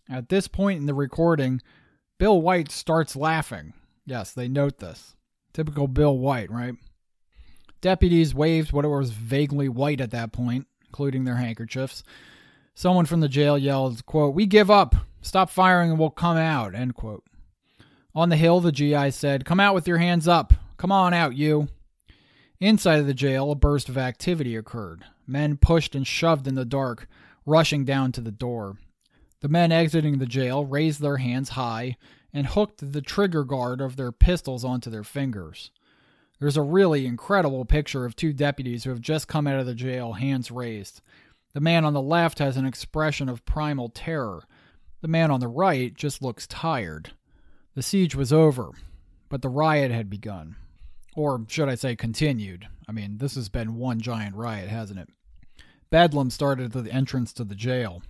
[0.09, 1.61] At this point in the recording,
[2.19, 3.71] Bill White starts laughing.
[4.05, 5.15] Yes, they note this.
[5.53, 6.75] Typical Bill White, right?
[7.81, 12.03] Deputies waved what was vaguely white at that point, including their handkerchiefs.
[12.73, 14.95] Someone from the jail yelled, quote, We give up.
[15.21, 16.73] Stop firing and we'll come out.
[16.73, 17.23] End quote.
[18.13, 20.53] On the hill, the GI said, Come out with your hands up.
[20.77, 21.67] Come on out, you.
[22.59, 25.03] Inside of the jail, a burst of activity occurred.
[25.25, 27.07] Men pushed and shoved in the dark,
[27.45, 28.77] rushing down to the door.
[29.41, 31.97] The men exiting the jail raised their hands high
[32.33, 35.71] and hooked the trigger guard of their pistols onto their fingers.
[36.41, 39.75] There's a really incredible picture of two deputies who have just come out of the
[39.75, 40.99] jail, hands raised.
[41.53, 44.45] The man on the left has an expression of primal terror.
[45.01, 47.11] The man on the right just looks tired.
[47.75, 48.71] The siege was over,
[49.29, 50.55] but the riot had begun.
[51.15, 52.67] Or should I say continued?
[52.89, 55.09] I mean, this has been one giant riot, hasn't it?
[55.91, 58.01] Bedlam started at the entrance to the jail.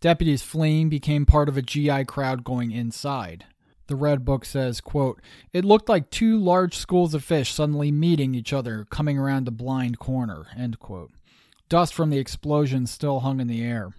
[0.00, 3.46] Deputies fleeing became part of a GI crowd going inside.
[3.90, 5.20] The Red Book says, quote,
[5.52, 9.50] It looked like two large schools of fish suddenly meeting each other, coming around a
[9.50, 11.10] blind corner, end quote.
[11.68, 13.92] Dust from the explosion still hung in the air.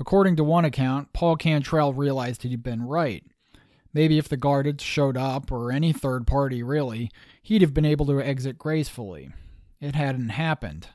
[0.00, 3.22] According to one account, Paul Cantrell realized he'd been right.
[3.92, 7.10] Maybe if the guard had showed up, or any third party really,
[7.42, 9.30] he'd have been able to exit gracefully.
[9.78, 10.88] It hadn't happened.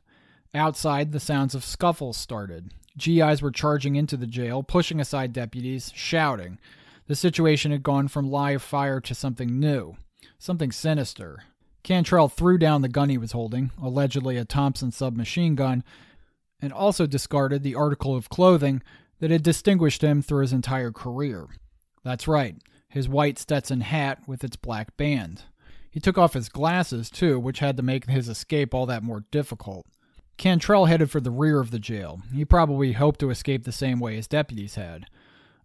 [0.56, 2.72] Outside, the sounds of scuffles started.
[2.98, 6.58] GIs were charging into the jail, pushing aside deputies, shouting.
[7.10, 9.98] The situation had gone from live fire to something new,
[10.38, 11.40] something sinister.
[11.82, 15.84] Cantrell threw down the gun he was holding, allegedly a Thompson submachine gun,
[16.62, 18.84] and also discarded the article of clothing
[19.22, 21.48] that had distinguished him through his entire career.
[22.04, 22.58] That's right,
[22.90, 25.46] his white Stetson hat with its black band.
[25.90, 29.26] He took off his glasses, too, which had to make his escape all that more
[29.32, 29.88] difficult.
[30.38, 32.22] Cantrell headed for the rear of the jail.
[32.32, 35.08] He probably hoped to escape the same way his deputies had.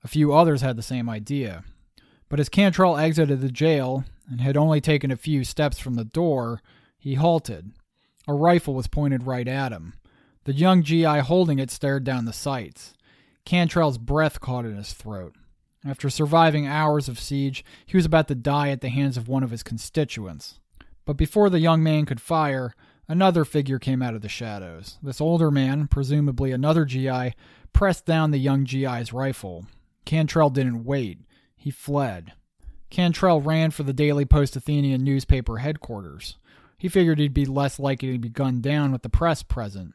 [0.04, 1.64] A few others had the same idea.
[2.28, 6.04] But as Cantrell exited the jail and had only taken a few steps from the
[6.04, 6.60] door,
[6.98, 7.72] he halted.
[8.28, 9.94] A rifle was pointed right at him.
[10.44, 12.94] The young GI holding it stared down the sights.
[13.44, 15.34] Cantrell's breath caught in his throat.
[15.84, 19.42] After surviving hours of siege, he was about to die at the hands of one
[19.42, 20.58] of his constituents.
[21.04, 22.74] But before the young man could fire,
[23.06, 24.98] Another figure came out of the shadows.
[25.02, 27.34] This older man, presumably another GI,
[27.72, 29.66] pressed down the young GI's rifle.
[30.04, 31.18] Cantrell didn't wait.
[31.56, 32.32] He fled.
[32.90, 36.36] Cantrell ran for the Daily Post Athenian newspaper headquarters.
[36.78, 39.94] He figured he'd be less likely to be gunned down with the press present.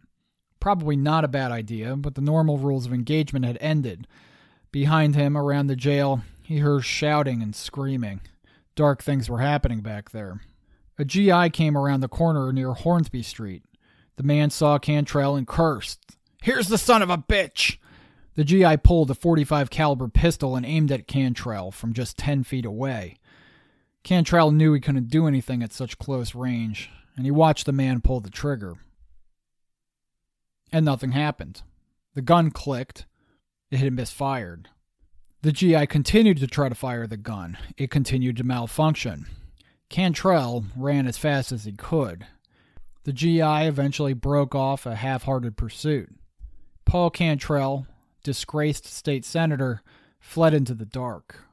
[0.60, 4.08] Probably not a bad idea, but the normal rules of engagement had ended.
[4.72, 8.22] Behind him, around the jail, he heard shouting and screaming.
[8.76, 10.42] Dark things were happening back there.
[10.98, 13.64] A GI came around the corner near Hornsby Street.
[14.18, 16.18] The man saw Cantrell and cursed.
[16.42, 17.78] Here's the son of a bitch!
[18.40, 22.64] The GI pulled a 45 caliber pistol and aimed at Cantrell from just 10 feet
[22.64, 23.18] away.
[24.02, 28.00] Cantrell knew he couldn't do anything at such close range, and he watched the man
[28.00, 28.76] pull the trigger.
[30.72, 31.64] And nothing happened.
[32.14, 33.06] The gun clicked.
[33.72, 34.70] It had misfired.
[35.42, 37.58] The GI continued to try to fire the gun.
[37.76, 39.26] It continued to malfunction.
[39.90, 42.26] Cantrell ran as fast as he could.
[43.04, 46.16] The GI eventually broke off a half hearted pursuit.
[46.86, 47.86] Paul Cantrell,
[48.30, 49.82] disgraced state senator,
[50.20, 51.46] fled into the dark.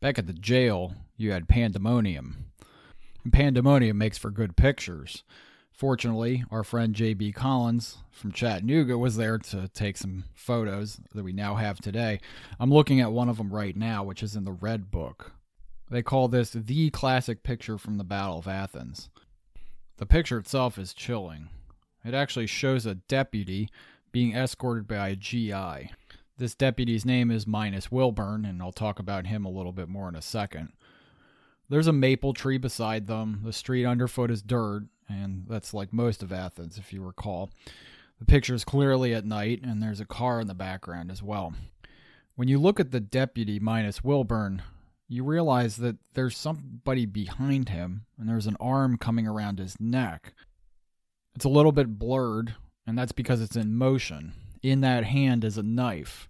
[0.00, 2.44] Back at the jail, you had pandemonium.
[3.22, 5.24] And pandemonium makes for good pictures.
[5.72, 7.32] Fortunately, our friend J.B.
[7.32, 12.20] Collins from Chattanooga was there to take some photos that we now have today.
[12.60, 15.32] I'm looking at one of them right now, which is in the Red Book.
[15.90, 19.08] They call this the classic picture from the Battle of Athens.
[19.96, 21.48] The picture itself is chilling.
[22.04, 23.70] It actually shows a deputy
[24.14, 25.90] being escorted by a GI.
[26.38, 30.08] This deputy's name is Minus Wilburn, and I'll talk about him a little bit more
[30.08, 30.68] in a second.
[31.68, 33.40] There's a maple tree beside them.
[33.42, 37.50] The street underfoot is dirt, and that's like most of Athens, if you recall.
[38.20, 41.52] The picture is clearly at night, and there's a car in the background as well.
[42.36, 44.62] When you look at the deputy Minus Wilburn,
[45.08, 50.34] you realize that there's somebody behind him, and there's an arm coming around his neck.
[51.34, 52.54] It's a little bit blurred,
[52.86, 54.32] and that's because it's in motion.
[54.62, 56.28] In that hand is a knife.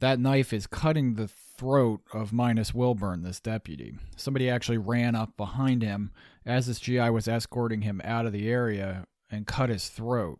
[0.00, 3.94] That knife is cutting the throat of Minus Wilburn, this deputy.
[4.16, 6.10] Somebody actually ran up behind him
[6.44, 10.38] as this GI was escorting him out of the area and cut his throat.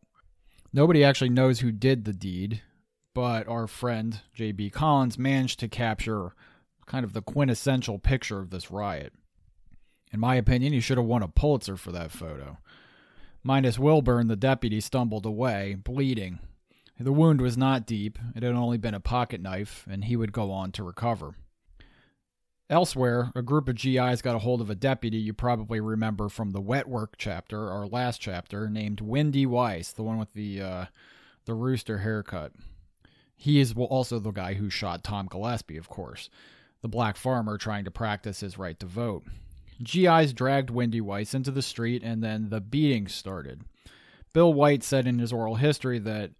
[0.72, 2.62] Nobody actually knows who did the deed,
[3.14, 4.70] but our friend J.B.
[4.70, 6.34] Collins managed to capture
[6.84, 9.12] kind of the quintessential picture of this riot.
[10.12, 12.58] In my opinion, he should have won a Pulitzer for that photo.
[13.46, 16.40] Minus Wilburn, the deputy, stumbled away, bleeding,
[16.98, 20.32] the wound was not deep, it had only been a pocket knife, and he would
[20.32, 21.36] go on to recover.
[22.68, 26.50] Elsewhere, a group of GIs got a hold of a deputy you probably remember from
[26.50, 30.84] the wet work chapter, our last chapter, named Windy Weiss, the one with the uh,
[31.44, 32.50] the rooster haircut.
[33.36, 36.28] He is also the guy who shot Tom Gillespie, of course,
[36.82, 39.22] the black farmer trying to practice his right to vote.
[39.82, 43.62] GIs dragged Windy Weiss into the street, and then the beating started.
[44.32, 46.30] Bill White said in his oral history that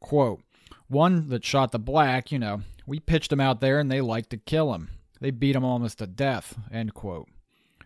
[0.00, 0.40] Quote,
[0.88, 4.30] one that shot the black, you know, we pitched him out there and they liked
[4.30, 4.90] to kill him.
[5.20, 7.28] They beat him almost to death, end quote.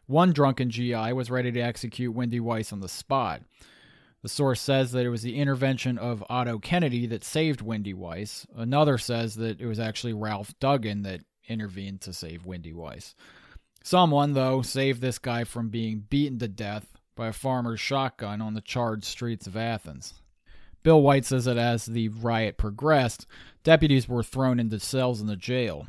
[0.07, 3.43] One drunken GI was ready to execute Windy Weiss on the spot.
[4.23, 8.47] The source says that it was the intervention of Otto Kennedy that saved Windy Weiss.
[8.57, 13.15] Another says that it was actually Ralph Duggan that intervened to save Windy Weiss.
[13.85, 18.55] Someone, though, saved this guy from being beaten to death by a farmer's shotgun on
[18.55, 20.15] the charred streets of Athens.
[20.83, 23.27] Bill White says that as the riot progressed,
[23.63, 25.87] deputies were thrown into cells in the jail.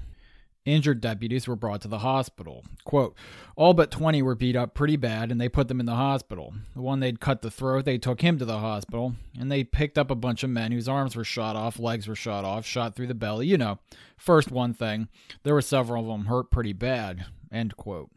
[0.66, 2.66] Injured deputies were brought to the hospital.
[2.84, 3.16] Quote,
[3.56, 6.54] All but 20 were beat up pretty bad, and they put them in the hospital.
[6.76, 9.98] The one they'd cut the throat, they took him to the hospital, and they picked
[9.98, 12.96] up a bunch of men whose arms were shot off, legs were shot off, shot
[12.96, 13.48] through the belly.
[13.48, 13.80] You know,
[14.18, 15.08] first one thing.
[15.44, 17.26] There were several of them hurt pretty bad.
[17.56, 18.12] End quote.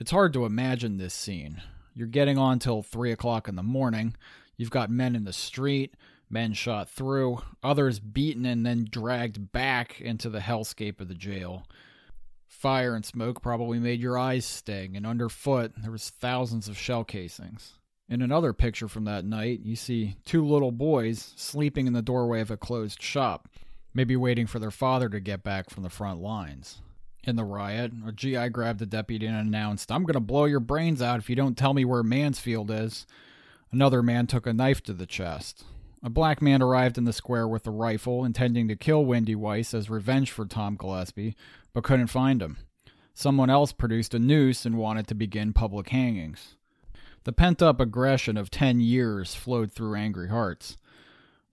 [0.00, 1.62] It's hard to imagine this scene.
[1.94, 4.16] You're getting on till 3 o'clock in the morning.
[4.56, 5.94] You've got men in the street,
[6.28, 11.64] men shot through, others beaten and then dragged back into the hellscape of the jail.
[12.48, 17.04] Fire and smoke probably made your eyes sting, and underfoot there was thousands of shell
[17.04, 17.74] casings.
[18.08, 22.40] In another picture from that night, you see two little boys sleeping in the doorway
[22.40, 23.48] of a closed shop,
[23.94, 26.80] maybe waiting for their father to get back from the front lines.
[27.24, 30.58] In the riot, a GI grabbed a deputy and announced, I'm going to blow your
[30.58, 33.06] brains out if you don't tell me where Mansfield is.
[33.70, 35.62] Another man took a knife to the chest.
[36.02, 39.72] A black man arrived in the square with a rifle, intending to kill Windy Weiss
[39.72, 41.36] as revenge for Tom Gillespie,
[41.72, 42.58] but couldn't find him.
[43.14, 46.56] Someone else produced a noose and wanted to begin public hangings.
[47.22, 50.76] The pent up aggression of ten years flowed through angry hearts.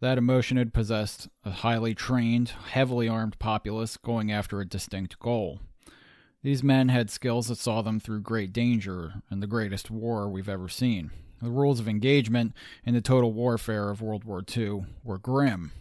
[0.02, 5.60] That emotion had possessed a highly trained, heavily armed populace going after a distinct goal.
[6.42, 10.48] These men had skills that saw them through great danger and the greatest war we've
[10.48, 11.12] ever seen.
[11.42, 12.54] The rules of engagement
[12.86, 15.72] in the total warfare of World War II were grim.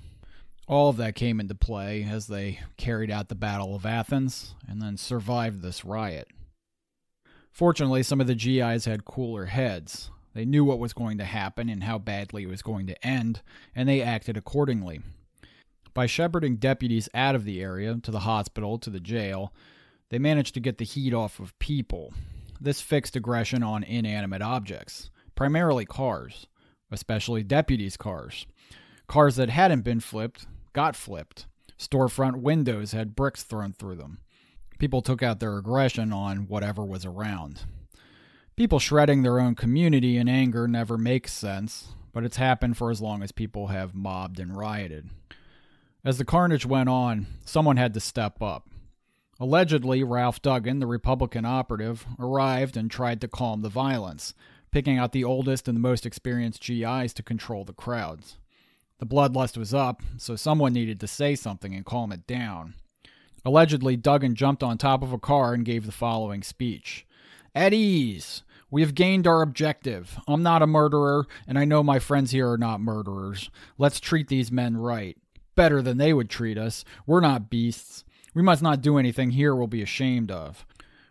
[0.66, 4.82] All of that came into play as they carried out the Battle of Athens and
[4.82, 6.28] then survived this riot.
[7.52, 10.10] Fortunately, some of the GIs had cooler heads.
[10.34, 13.42] They knew what was going to happen and how badly it was going to end,
[13.74, 15.00] and they acted accordingly.
[15.94, 19.52] By shepherding deputies out of the area, to the hospital, to the jail,
[20.10, 22.14] they managed to get the heat off of people.
[22.60, 26.46] This fixed aggression on inanimate objects, primarily cars,
[26.90, 28.46] especially deputies' cars.
[29.06, 31.46] Cars that hadn't been flipped got flipped.
[31.78, 34.18] Storefront windows had bricks thrown through them.
[34.78, 37.62] People took out their aggression on whatever was around.
[38.58, 43.00] People shredding their own community in anger never makes sense, but it's happened for as
[43.00, 45.10] long as people have mobbed and rioted.
[46.04, 48.68] As the carnage went on, someone had to step up.
[49.38, 54.34] Allegedly, Ralph Duggan, the Republican operative, arrived and tried to calm the violence,
[54.72, 58.38] picking out the oldest and the most experienced GIs to control the crowds.
[58.98, 62.74] The bloodlust was up, so someone needed to say something and calm it down.
[63.44, 67.06] Allegedly, Duggan jumped on top of a car and gave the following speech
[67.54, 68.42] At ease!
[68.70, 70.18] We have gained our objective.
[70.28, 73.50] I'm not a murderer, and I know my friends here are not murderers.
[73.78, 75.16] Let's treat these men right.
[75.54, 76.84] Better than they would treat us.
[77.06, 78.04] We're not beasts.
[78.34, 80.66] We must not do anything here we'll be ashamed of.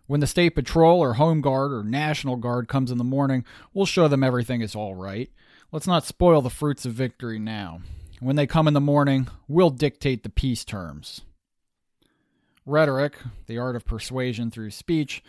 [0.06, 3.44] When the State Patrol or Home Guard or National Guard comes in the morning,
[3.74, 5.30] we'll show them everything is all right.
[5.72, 7.82] Let's not spoil the fruits of victory now.
[8.22, 11.22] When they come in the morning, we'll dictate the peace terms.
[12.66, 13.18] Rhetoric,
[13.48, 15.22] the art of persuasion through speech,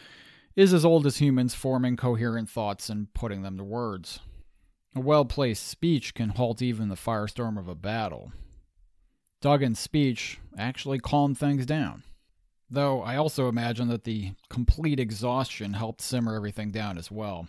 [0.59, 4.18] is as old as humans forming coherent thoughts and putting them to words.
[4.97, 8.33] A well placed speech can halt even the firestorm of a battle.
[9.40, 12.03] Duggan's speech actually calmed things down.
[12.68, 17.47] Though I also imagine that the complete exhaustion helped simmer everything down as well.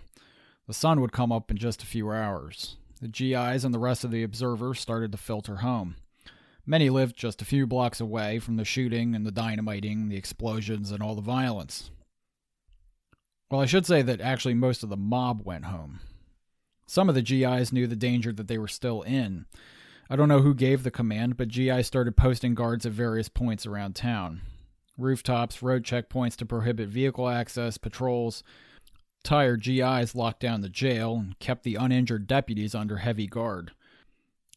[0.67, 2.77] The sun would come up in just a few hours.
[3.01, 5.95] The GIs and the rest of the observers started to filter home.
[6.63, 10.91] Many lived just a few blocks away from the shooting and the dynamiting, the explosions,
[10.91, 11.89] and all the violence.
[13.49, 16.01] Well, I should say that actually most of the mob went home.
[16.85, 19.45] Some of the GIs knew the danger that they were still in.
[20.09, 23.65] I don't know who gave the command, but GIs started posting guards at various points
[23.65, 24.41] around town
[24.99, 28.43] rooftops, road checkpoints to prohibit vehicle access, patrols.
[29.23, 33.71] Tired GIs locked down the jail and kept the uninjured deputies under heavy guard.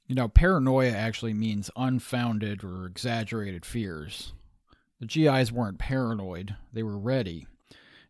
[0.06, 4.32] You know, paranoia actually means unfounded or exaggerated fears.
[5.00, 7.46] The GIs weren't paranoid, they were ready.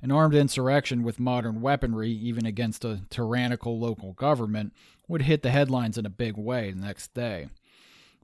[0.02, 4.72] An armed insurrection with modern weaponry, even against a tyrannical local government,
[5.06, 7.46] would hit the headlines in a big way the next day.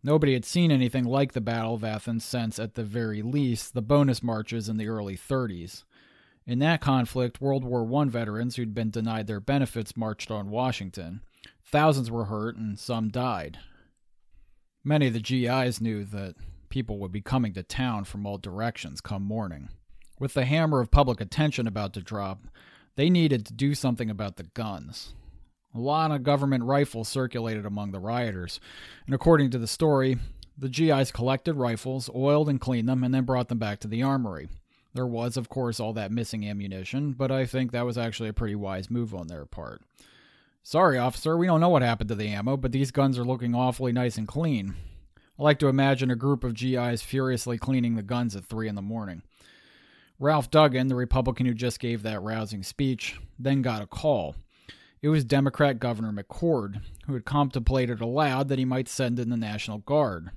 [0.02, 3.82] Nobody had seen anything like the Battle of Athens since, at the very least, the
[3.82, 5.84] bonus marches in the early 30s.
[6.46, 11.20] In that conflict, World War I veterans who'd been denied their benefits marched on Washington.
[11.64, 13.58] Thousands were hurt and some died.
[14.82, 16.34] Many of the GIs knew that
[16.70, 19.68] people would be coming to town from all directions come morning.
[20.18, 22.48] With the hammer of public attention about to drop,
[22.96, 25.14] they needed to do something about the guns.
[25.74, 28.58] A lot of government rifles circulated among the rioters,
[29.06, 30.18] and according to the story,
[30.56, 34.02] the GIs collected rifles, oiled and cleaned them, and then brought them back to the
[34.02, 34.48] armory.
[34.92, 38.34] There was, of course, all that missing ammunition, but I think that was actually a
[38.34, 39.82] pretty wise move on their part.
[40.64, 43.54] Sorry, officer, we don't know what happened to the ammo, but these guns are looking
[43.54, 44.74] awfully nice and clean.
[45.38, 48.74] I like to imagine a group of GIs furiously cleaning the guns at 3 in
[48.74, 49.22] the morning.
[50.20, 54.34] Ralph Duggan, the Republican who just gave that rousing speech, then got a call.
[55.00, 59.36] It was Democrat Governor McCord, who had contemplated aloud that he might send in the
[59.36, 60.30] National Guard.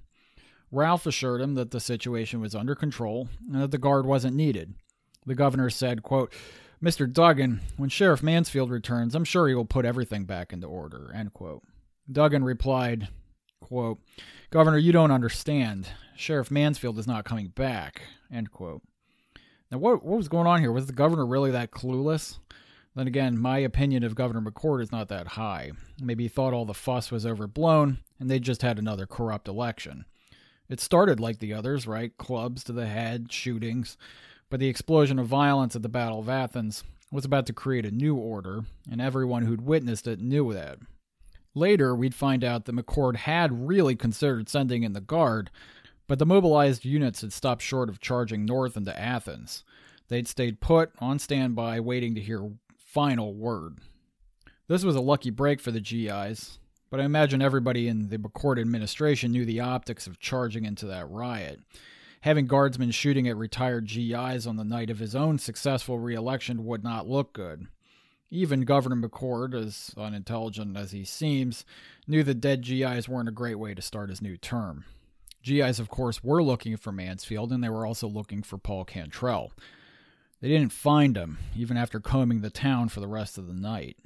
[0.72, 4.76] Ralph assured him that the situation was under control and that the Guard wasn't needed.
[5.26, 6.34] The governor said, quote,
[6.82, 7.12] Mr.
[7.12, 11.12] Duggan, when Sheriff Mansfield returns, I'm sure he will put everything back into order.
[11.14, 11.64] End quote.
[12.12, 13.10] Duggan replied,
[13.62, 14.00] quote,
[14.50, 15.88] Governor, you don't understand.
[16.16, 18.02] Sheriff Mansfield is not coming back.
[18.34, 18.82] End quote.
[19.72, 20.72] Now, what, what was going on here?
[20.72, 22.38] Was the governor really that clueless?
[22.96, 25.72] Then again, my opinion of Governor McCord is not that high.
[26.02, 30.04] Maybe he thought all the fuss was overblown and they just had another corrupt election.
[30.68, 32.18] It started like the others, right?
[32.18, 33.98] Clubs to the head, shootings.
[34.50, 37.92] But the explosion of violence at the Battle of Athens was about to create a
[37.92, 40.80] new order, and everyone who'd witnessed it knew that.
[41.54, 45.52] Later, we'd find out that McCord had really considered sending in the Guard,
[46.12, 49.64] but the mobilized units had stopped short of charging north into Athens.
[50.10, 53.78] They'd stayed put on standby, waiting to hear final word.
[54.68, 56.60] This was a lucky break for the GIs,
[56.90, 61.10] but I imagine everybody in the McCord administration knew the optics of charging into that
[61.10, 61.62] riot.
[62.22, 66.84] having guardsmen shooting at retired GIs on the night of his own successful reelection would
[66.84, 67.68] not look good.
[68.30, 71.66] Even Governor McCord, as unintelligent as he seems,
[72.06, 74.84] knew that dead GIs weren't a great way to start his new term.
[75.42, 79.52] GIs, of course, were looking for Mansfield, and they were also looking for Paul Cantrell.
[80.40, 83.98] They didn't find him, even after combing the town for the rest of the night.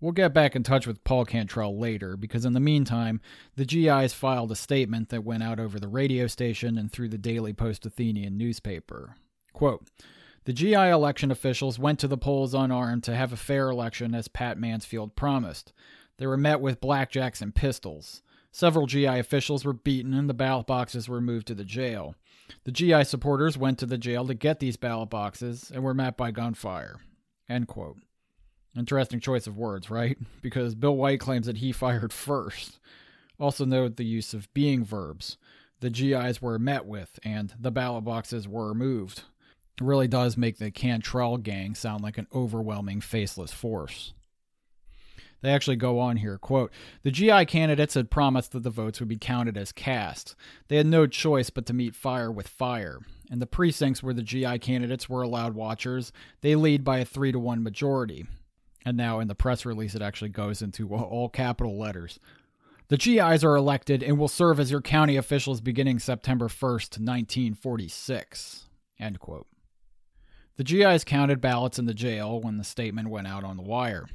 [0.00, 3.20] We'll get back in touch with Paul Cantrell later, because in the meantime,
[3.54, 7.18] the GIs filed a statement that went out over the radio station and through the
[7.18, 9.16] Daily Post Athenian newspaper.
[9.54, 9.86] Quote,
[10.44, 14.28] the GI election officials went to the polls unarmed to have a fair election as
[14.28, 15.72] Pat Mansfield promised.
[16.18, 18.22] They were met with blackjacks and pistols.
[18.56, 22.14] Several GI officials were beaten and the ballot boxes were moved to the jail.
[22.64, 26.16] The GI supporters went to the jail to get these ballot boxes and were met
[26.16, 27.00] by gunfire.
[27.50, 27.98] End quote.
[28.74, 30.16] Interesting choice of words, right?
[30.40, 32.78] Because Bill White claims that he fired first.
[33.38, 35.36] Also, note the use of being verbs.
[35.80, 39.24] The GIs were met with, and the ballot boxes were moved.
[39.78, 44.14] It really does make the Cantrell gang sound like an overwhelming faceless force.
[45.46, 46.72] They actually go on here, quote,
[47.04, 50.34] "The GI candidates had promised that the votes would be counted as cast.
[50.66, 52.98] They had no choice but to meet fire with fire.
[53.30, 57.30] In the precincts where the GI candidates were allowed watchers, they lead by a 3
[57.30, 58.26] to 1 majority.
[58.84, 62.18] And now in the press release, it actually goes into all capital letters.
[62.88, 68.68] The GIs are elected and will serve as your county officials beginning September 1st, 1946.
[68.98, 69.46] End quote.
[70.56, 74.08] The GIs counted ballots in the jail when the statement went out on the wire.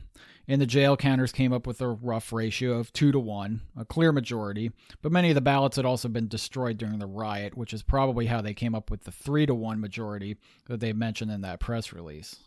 [0.47, 3.85] In the jail, counters came up with a rough ratio of 2 to 1, a
[3.85, 4.71] clear majority,
[5.01, 8.25] but many of the ballots had also been destroyed during the riot, which is probably
[8.25, 10.37] how they came up with the 3 to 1 majority
[10.67, 12.37] that they mentioned in that press release.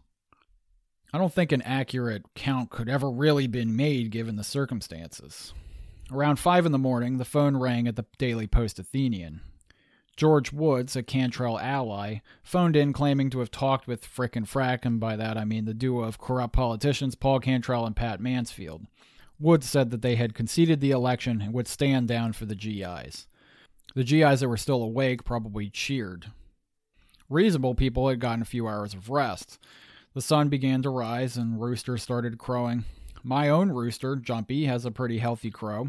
[1.13, 5.55] I don't think an accurate count could ever really been made given the circumstances.
[6.11, 9.41] Around 5 in the morning, the phone rang at the Daily Post Athenian.
[10.17, 14.85] George Woods, a Cantrell ally, phoned in claiming to have talked with Frick and Frack,
[14.85, 18.87] and by that I mean the duo of corrupt politicians Paul Cantrell and Pat Mansfield.
[19.41, 23.27] Woods said that they had conceded the election and would stand down for the GIs.
[23.97, 26.27] The GIs that were still awake probably cheered.
[27.29, 29.59] Reasonable people had gotten a few hours of rest.
[30.15, 32.85] The sun began to rise and roosters started crowing.
[33.25, 35.89] My own rooster, Jumpy, has a pretty healthy crow.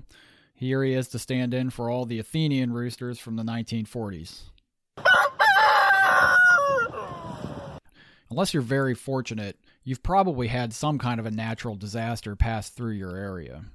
[0.57, 4.43] Here he is to stand in for all the Athenian roosters from the 1940s.
[8.29, 12.93] Unless you're very fortunate, you've probably had some kind of a natural disaster pass through
[12.93, 13.65] your area.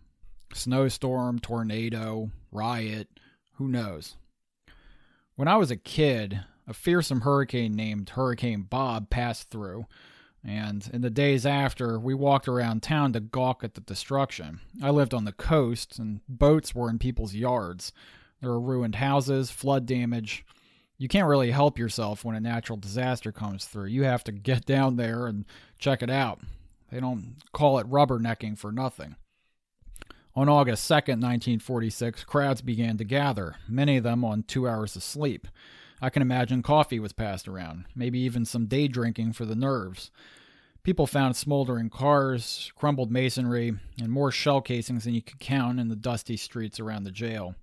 [0.55, 3.09] Snowstorm, tornado, riot,
[3.57, 4.17] who knows?
[5.37, 9.85] When I was a kid, a fearsome hurricane named Hurricane Bob passed through,
[10.45, 14.61] and in the days after, we walked around town to gawk at the destruction.
[14.83, 17.93] I lived on the coast, and boats were in people's yards.
[18.41, 20.45] There were ruined houses, flood damage.
[20.97, 23.87] You can't really help yourself when a natural disaster comes through.
[23.87, 25.45] You have to get down there and
[25.79, 26.41] check it out.
[26.91, 29.17] They don't call it rubbernecking for nothing.
[30.35, 35.03] On August 2nd, 1946, crowds began to gather, many of them on two hours of
[35.03, 35.49] sleep.
[36.03, 40.11] I can imagine coffee was passed around, maybe even some day drinking for the nerves.
[40.83, 45.89] People found smoldering cars, crumbled masonry, and more shell casings than you could count in
[45.89, 47.55] the dusty streets around the jail.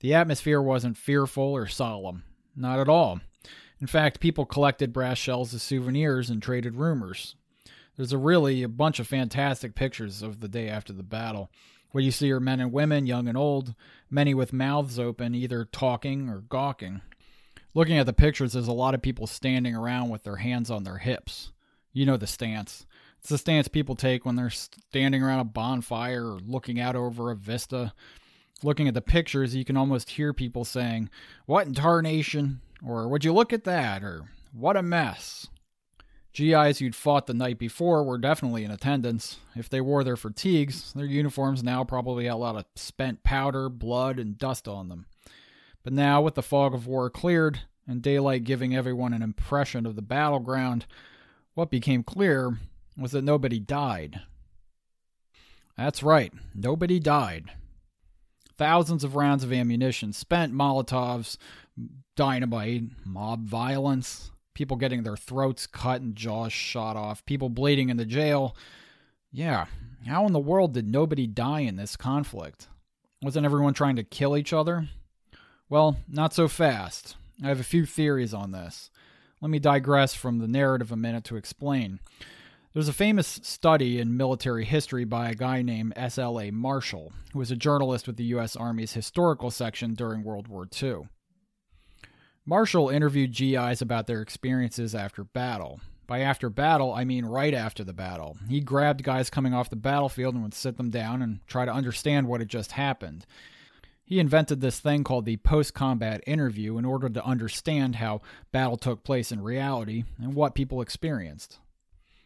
[0.00, 2.24] The atmosphere wasn't fearful or solemn.
[2.56, 3.20] Not at all.
[3.80, 7.36] In fact, people collected brass shells as souvenirs and traded rumors.
[7.96, 11.50] There's a really a bunch of fantastic pictures of the day after the battle.
[11.92, 13.74] What you see are men and women, young and old,
[14.10, 17.02] many with mouths open, either talking or gawking.
[17.72, 20.82] Looking at the pictures, there's a lot of people standing around with their hands on
[20.82, 21.52] their hips.
[21.92, 22.86] You know the stance.
[23.20, 27.30] It's the stance people take when they're standing around a bonfire or looking out over
[27.30, 27.92] a vista.
[28.62, 31.10] Looking at the pictures, you can almost hear people saying,
[31.46, 32.60] What in tarnation?
[32.84, 34.02] Or Would you look at that?
[34.02, 35.46] Or What a mess.
[36.32, 39.38] GIs who'd fought the night before were definitely in attendance.
[39.56, 43.68] If they wore their fatigues, their uniforms now probably had a lot of spent powder,
[43.68, 45.06] blood, and dust on them.
[45.82, 49.96] But now, with the fog of war cleared and daylight giving everyone an impression of
[49.96, 50.86] the battleground,
[51.54, 52.58] what became clear
[52.96, 54.20] was that nobody died.
[55.76, 57.50] That's right, nobody died.
[58.58, 61.38] Thousands of rounds of ammunition, spent Molotovs,
[62.14, 67.96] dynamite, mob violence, people getting their throats cut and jaws shot off, people bleeding in
[67.96, 68.54] the jail.
[69.32, 69.66] Yeah,
[70.06, 72.68] how in the world did nobody die in this conflict?
[73.22, 74.88] Wasn't everyone trying to kill each other?
[75.70, 77.14] Well, not so fast.
[77.42, 78.90] I have a few theories on this.
[79.40, 82.00] Let me digress from the narrative a minute to explain.
[82.72, 86.50] There's a famous study in military history by a guy named S.L.A.
[86.50, 88.56] Marshall, who was a journalist with the U.S.
[88.56, 91.08] Army's historical section during World War II.
[92.44, 95.80] Marshall interviewed GIs about their experiences after battle.
[96.08, 98.36] By after battle, I mean right after the battle.
[98.48, 101.72] He grabbed guys coming off the battlefield and would sit them down and try to
[101.72, 103.24] understand what had just happened.
[104.10, 108.76] He invented this thing called the post combat interview in order to understand how battle
[108.76, 111.60] took place in reality and what people experienced.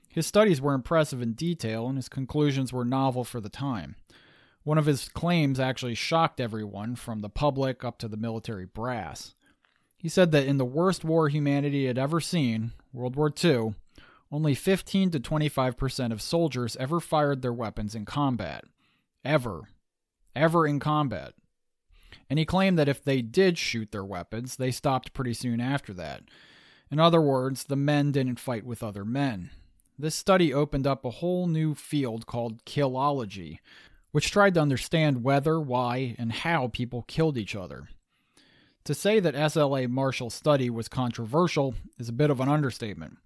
[0.09, 3.97] His studies were impressive in detail, and his conclusions were novel for the time.
[4.62, 9.35] One of his claims actually shocked everyone, from the public up to the military brass.
[9.99, 13.74] He said that in the worst war humanity had ever seen, World War II,
[14.32, 18.64] only 15 to 25% of soldiers ever fired their weapons in combat.
[19.22, 19.64] Ever.
[20.35, 21.35] Ever in combat.
[22.28, 25.92] And he claimed that if they did shoot their weapons, they stopped pretty soon after
[25.94, 26.22] that.
[26.90, 29.50] In other words, the men didn't fight with other men.
[29.98, 33.58] This study opened up a whole new field called killology,
[34.10, 37.88] which tried to understand whether, why, and how people killed each other.
[38.84, 43.18] To say that SLA Marshall's study was controversial is a bit of an understatement,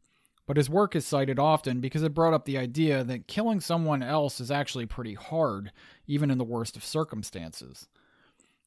[0.47, 4.03] but his work is cited often because it brought up the idea that killing someone
[4.03, 5.73] else is actually pretty hard,
[6.07, 7.89] even in the worst of circumstances.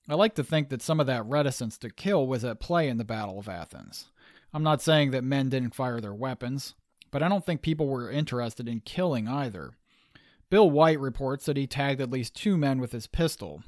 [0.09, 2.97] I like to think that some of that reticence to kill was at play in
[2.97, 4.09] the Battle of Athens.
[4.53, 6.73] I'm not saying that men didn't fire their weapons,
[7.11, 9.71] but I don't think people were interested in killing either.
[10.49, 13.63] Bill White reports that he tagged at least two men with his pistol.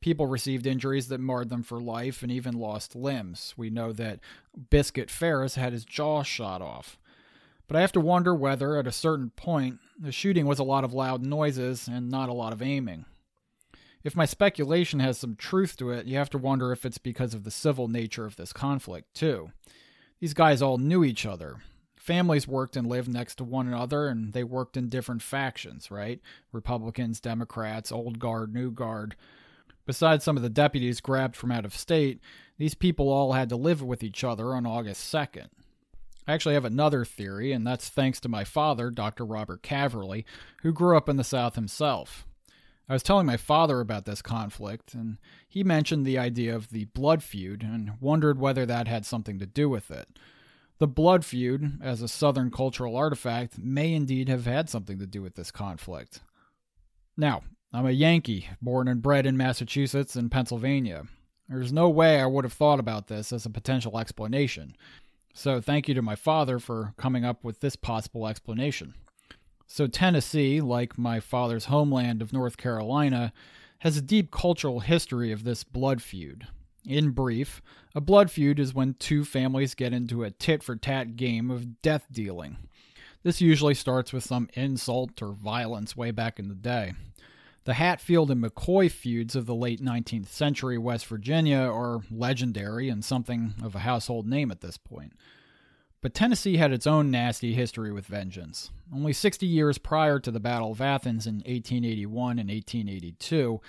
[0.00, 3.54] People received injuries that marred them for life and even lost limbs.
[3.56, 4.20] We know that
[4.70, 6.98] Biscuit Ferris had his jaw shot off.
[7.68, 10.84] But I have to wonder whether, at a certain point, the shooting was a lot
[10.84, 13.04] of loud noises and not a lot of aiming.
[14.04, 17.34] If my speculation has some truth to it, you have to wonder if it's because
[17.34, 19.52] of the civil nature of this conflict, too.
[20.20, 21.56] These guys all knew each other.
[21.96, 26.20] Families worked and lived next to one another, and they worked in different factions, right?
[26.50, 29.14] Republicans, Democrats, Old Guard, New Guard.
[29.86, 32.20] Besides some of the deputies grabbed from out of state,
[32.58, 35.48] these people all had to live with each other on August 2nd.
[36.26, 39.24] I actually have another theory, and that's thanks to my father, Dr.
[39.24, 40.24] Robert Caverly,
[40.62, 42.26] who grew up in the South himself.
[42.88, 45.18] I was telling my father about this conflict, and
[45.48, 49.46] he mentioned the idea of the blood feud and wondered whether that had something to
[49.46, 50.18] do with it.
[50.78, 55.22] The blood feud, as a Southern cultural artifact, may indeed have had something to do
[55.22, 56.20] with this conflict.
[57.16, 61.04] Now, I'm a Yankee, born and bred in Massachusetts and Pennsylvania.
[61.48, 64.76] There's no way I would have thought about this as a potential explanation.
[65.34, 68.94] So, thank you to my father for coming up with this possible explanation.
[69.74, 73.32] So, Tennessee, like my father's homeland of North Carolina,
[73.78, 76.46] has a deep cultural history of this blood feud.
[76.86, 77.62] In brief,
[77.94, 81.80] a blood feud is when two families get into a tit for tat game of
[81.80, 82.58] death dealing.
[83.22, 86.92] This usually starts with some insult or violence way back in the day.
[87.64, 93.02] The Hatfield and McCoy feuds of the late 19th century West Virginia are legendary and
[93.02, 95.14] something of a household name at this point.
[96.02, 98.70] But Tennessee had its own nasty history with vengeance.
[98.94, 103.60] Only 60 years prior to the Battle of Athens in 1881 and 1882,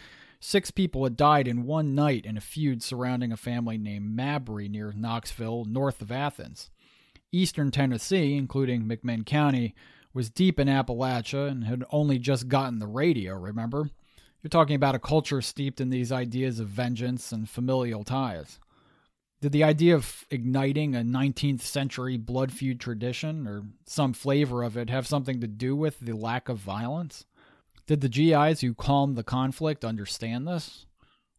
[0.45, 4.67] Six people had died in one night in a feud surrounding a family named Mabry
[4.67, 6.69] near Knoxville, north of Athens.
[7.31, 9.73] Eastern Tennessee, including McMinn County,
[10.13, 13.89] was deep in Appalachia and had only just gotten the radio, remember?
[14.41, 18.59] You're talking about a culture steeped in these ideas of vengeance and familial ties.
[19.43, 24.77] Did the idea of igniting a 19th century blood feud tradition, or some flavor of
[24.77, 27.25] it, have something to do with the lack of violence?
[27.85, 30.85] Did the GIs who calmed the conflict understand this?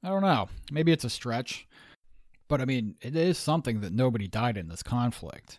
[0.02, 0.50] I don't know.
[0.70, 1.66] Maybe it's a stretch.
[2.46, 5.58] But I mean, it is something that nobody died in this conflict.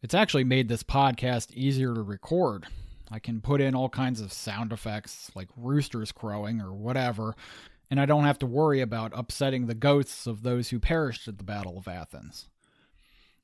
[0.00, 2.66] It's actually made this podcast easier to record.
[3.10, 7.36] I can put in all kinds of sound effects, like roosters crowing or whatever,
[7.90, 11.38] and I don't have to worry about upsetting the ghosts of those who perished at
[11.38, 12.48] the Battle of Athens.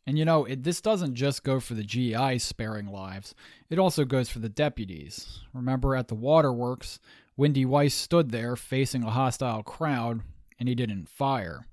[0.06, 3.34] And you know, it, this doesn't just go for the GIs sparing lives,
[3.70, 5.40] it also goes for the deputies.
[5.52, 6.98] Remember at the waterworks,
[7.36, 10.20] Windy Weiss stood there facing a hostile crowd,
[10.58, 11.66] and he didn't fire.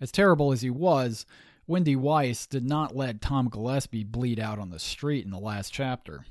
[0.00, 1.24] As terrible as he was,
[1.66, 5.72] Windy Weiss did not let Tom Gillespie bleed out on the street in the last
[5.72, 6.24] chapter.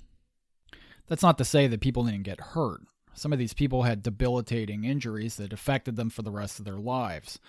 [1.07, 2.81] That's not to say that people didn't get hurt.
[3.17, 6.77] Some of these people had debilitating injuries that affected them for the rest of their
[6.77, 7.39] lives.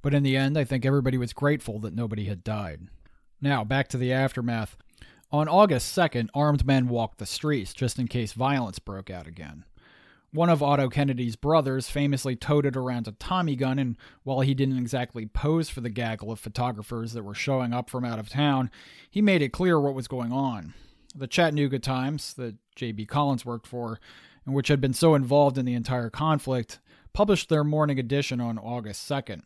[0.00, 2.88] But in the end, I think everybody was grateful that nobody had died.
[3.38, 4.78] Now, back to the aftermath.
[5.30, 9.66] On August 2nd, armed men walked the streets just in case violence broke out again.
[10.32, 14.78] One of Otto Kennedy's brothers famously toted around a Tommy gun, and while he didn't
[14.78, 18.70] exactly pose for the gaggle of photographers that were showing up from out of town,
[19.10, 20.72] he made it clear what was going on.
[21.14, 23.06] The Chattanooga Times, that J.B.
[23.06, 24.00] Collins worked for,
[24.44, 26.78] and which had been so involved in the entire conflict,
[27.12, 29.42] published their morning edition on August 2nd.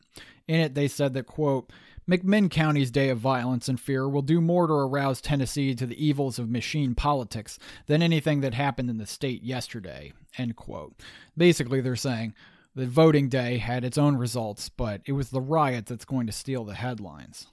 [0.46, 1.70] In it, they said that, quote,
[2.08, 6.04] McMinn County's day of violence and fear will do more to arouse Tennessee to the
[6.04, 10.12] evils of machine politics than anything that happened in the state yesterday.
[10.36, 10.94] End quote.
[11.36, 12.34] Basically, they're saying
[12.74, 16.32] that voting day had its own results, but it was the riot that's going to
[16.32, 17.46] steal the headlines.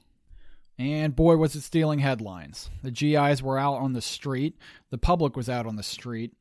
[0.77, 2.69] And boy, was it stealing headlines.
[2.83, 4.57] The GIs were out on the street,
[4.89, 6.33] the public was out on the street.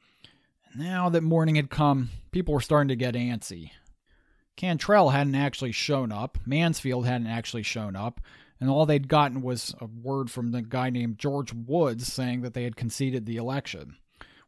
[0.75, 3.73] Now that morning had come, people were starting to get antsy.
[4.57, 8.21] Cantrell hadn't actually shown up, Mansfield hadn't actually shown up,
[8.61, 12.55] and all they'd gotten was a word from the guy named George Woods saying that
[12.55, 13.97] they had conceded the election,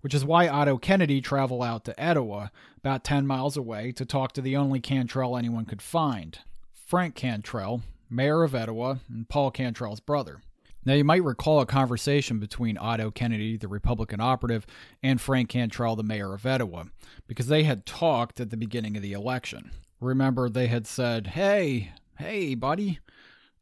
[0.00, 4.30] which is why Otto Kennedy traveled out to Etowah, about 10 miles away, to talk
[4.32, 6.38] to the only Cantrell anyone could find
[6.72, 10.40] Frank Cantrell, mayor of Etowah, and Paul Cantrell's brother.
[10.84, 14.66] Now, you might recall a conversation between Otto Kennedy, the Republican operative,
[15.02, 16.86] and Frank Cantrell, the mayor of Etowah,
[17.28, 19.70] because they had talked at the beginning of the election.
[20.00, 22.98] Remember, they had said, Hey, hey, buddy,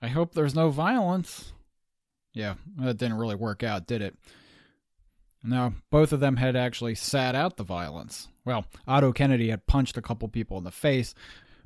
[0.00, 1.52] I hope there's no violence.
[2.32, 4.16] Yeah, that didn't really work out, did it?
[5.42, 8.28] Now, both of them had actually sat out the violence.
[8.44, 11.14] Well, Otto Kennedy had punched a couple people in the face,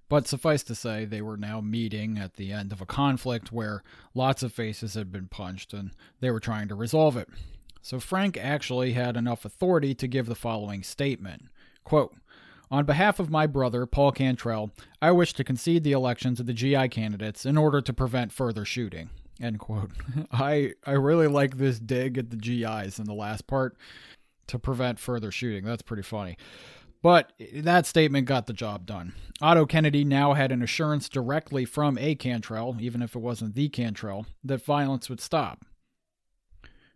[0.09, 3.83] but suffice to say, they were now meeting at the end of a conflict where
[4.15, 7.29] lots of faces had been punched and they were trying to resolve it.
[7.83, 11.49] So Frank actually had enough authority to give the following statement
[11.85, 12.15] Quote,
[12.71, 16.55] on behalf of my brother, Paul Cantrell, I wish to concede the election to the
[16.55, 19.11] GI candidates in order to prevent further shooting.
[19.41, 19.91] End quote.
[20.33, 23.77] I, I really like this dig at the GIs in the last part
[24.47, 25.65] to prevent further shooting.
[25.65, 26.37] That's pretty funny.
[27.05, 29.13] But that statement got the job done.
[29.43, 33.69] Otto Kennedy now had an assurance directly from a Cantrell, even if it wasn't the
[33.69, 35.67] Cantrell, that violence would stop.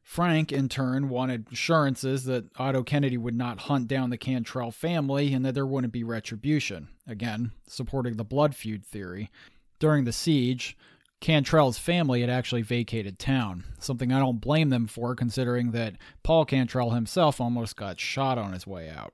[0.03, 5.35] Frank, in turn, wanted assurances that Otto Kennedy would not hunt down the Cantrell family
[5.35, 6.89] and that there wouldn't be retribution.
[7.07, 9.31] Again, supporting the blood feud theory.
[9.79, 10.75] During the siege,
[11.21, 16.47] Cantrell's family had actually vacated town, something I don't blame them for considering that Paul
[16.47, 19.13] Cantrell himself almost got shot on his way out.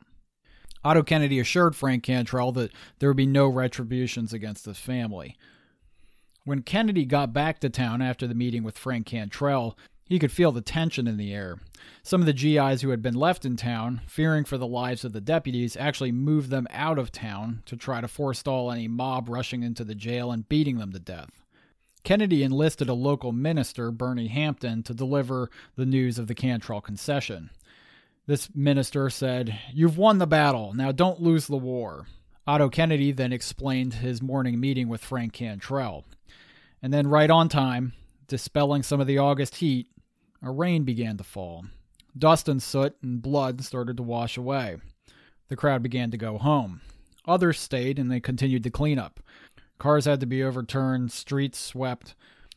[0.85, 5.37] Otto Kennedy assured Frank Cantrell that there would be no retributions against his family.
[6.45, 10.53] When Kennedy got back to town after the meeting with Frank Cantrell, he could feel
[10.53, 11.59] the tension in the air.
[12.03, 15.15] Some of the GIs who had been left in town, fearing for the lives of
[15.15, 19.63] the deputies, actually moved them out of town to try to forestall any mob rushing
[19.63, 21.31] into the jail and beating them to death.
[22.03, 27.49] Kennedy enlisted a local minister, Bernie Hampton, to deliver the news of the Cantrell concession.
[28.27, 30.73] This minister said, You've won the battle.
[30.75, 32.07] Now don't lose the war.
[32.47, 36.05] Otto Kennedy then explained his morning meeting with Frank Cantrell.
[36.83, 37.93] And then, right on time,
[38.27, 39.89] dispelling some of the August heat,
[40.43, 41.67] a rain began to fall.
[42.17, 44.79] Dust and soot and blood started to wash away.
[45.49, 46.81] The crowd began to go home.
[47.27, 49.21] Others stayed and they continued to clean up.
[49.79, 52.15] Cars had to be overturned, streets swept.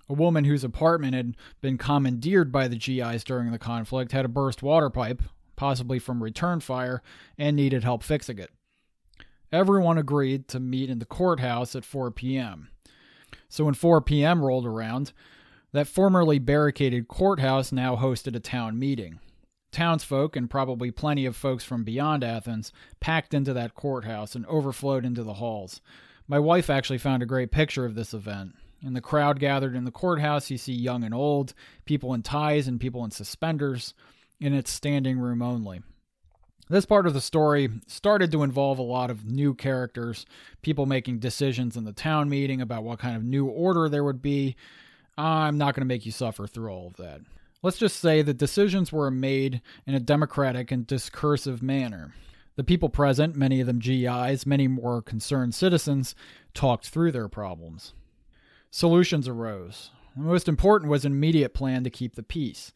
[0.09, 4.29] A woman whose apartment had been commandeered by the GIs during the conflict had a
[4.29, 5.21] burst water pipe,
[5.57, 7.01] possibly from return fire,
[7.37, 8.51] and needed help fixing it.
[9.51, 12.69] Everyone agreed to meet in the courthouse at 4 p.m.
[13.49, 14.41] So when 4 p.m.
[14.43, 15.11] rolled around,
[15.73, 19.19] that formerly barricaded courthouse now hosted a town meeting.
[19.71, 25.05] Townsfolk and probably plenty of folks from beyond Athens packed into that courthouse and overflowed
[25.05, 25.81] into the halls.
[26.27, 28.55] My wife actually found a great picture of this event.
[28.81, 31.53] In the crowd gathered in the courthouse, you see young and old,
[31.85, 33.93] people in ties and people in suspenders
[34.39, 35.81] in its standing room only.
[36.69, 40.25] This part of the story started to involve a lot of new characters,
[40.61, 44.21] people making decisions in the town meeting about what kind of new order there would
[44.21, 44.55] be.
[45.17, 47.21] I'm not going to make you suffer through all of that.
[47.63, 52.13] Let's just say that decisions were made in a democratic and discursive manner.
[52.57, 56.15] The people present, many of them GIs, many more concerned citizens,
[56.53, 57.93] talked through their problems.
[58.71, 59.91] Solutions arose.
[60.15, 62.73] The most important was an immediate plan to keep the peace.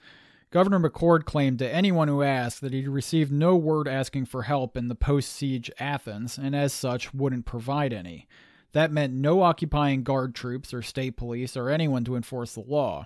[0.52, 4.76] Governor McCord claimed to anyone who asked that he'd received no word asking for help
[4.76, 8.28] in the post siege Athens, and as such wouldn't provide any.
[8.74, 13.06] That meant no occupying guard troops or state police or anyone to enforce the law.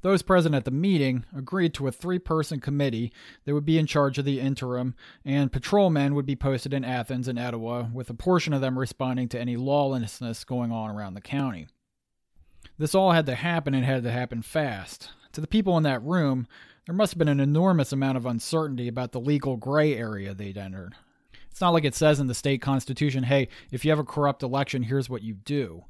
[0.00, 3.12] Those present at the meeting agreed to a three person committee
[3.44, 7.28] that would be in charge of the interim, and patrolmen would be posted in Athens
[7.28, 11.20] and Etowah, with a portion of them responding to any lawlessness going on around the
[11.20, 11.66] county.
[12.78, 15.10] This all had to happen and had to happen fast.
[15.32, 16.46] To the people in that room,
[16.86, 20.58] there must have been an enormous amount of uncertainty about the legal gray area they'd
[20.58, 20.94] entered.
[21.50, 24.42] It's not like it says in the state constitution, hey, if you have a corrupt
[24.42, 25.84] election, here's what you do.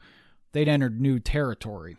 [0.53, 1.97] They'd entered new territory.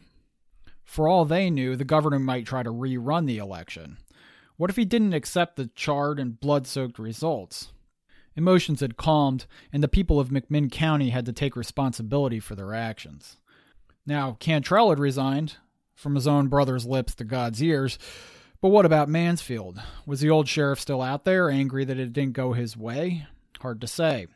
[0.84, 3.98] For all they knew, the governor might try to rerun the election.
[4.58, 7.72] What if he didn't accept the charred and blood soaked results?
[8.36, 12.74] Emotions had calmed, and the people of McMinn County had to take responsibility for their
[12.74, 13.38] actions.
[14.06, 15.58] Now, Cantrell had resigned,
[16.02, 18.00] from his own brother's lips to God's ears.
[18.60, 19.82] But what about Mansfield?
[20.06, 23.28] Was the old sheriff still out there, angry that it didn't go his way?
[23.60, 24.28] Hard to say.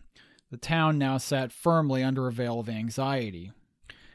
[0.52, 3.52] The town now sat firmly under a veil of anxiety.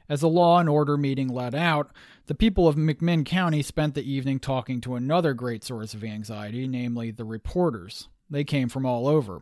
[0.09, 1.91] As the law and order meeting let out,
[2.27, 6.67] the people of McMinn County spent the evening talking to another great source of anxiety,
[6.67, 8.09] namely the reporters.
[8.29, 9.41] They came from all over.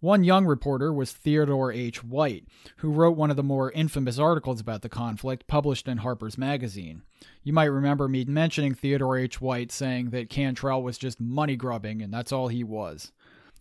[0.00, 2.04] One young reporter was Theodore H.
[2.04, 2.44] White,
[2.78, 7.02] who wrote one of the more infamous articles about the conflict published in Harper's Magazine.
[7.42, 9.40] You might remember me mentioning Theodore H.
[9.40, 13.12] White saying that Cantrell was just money grubbing and that's all he was.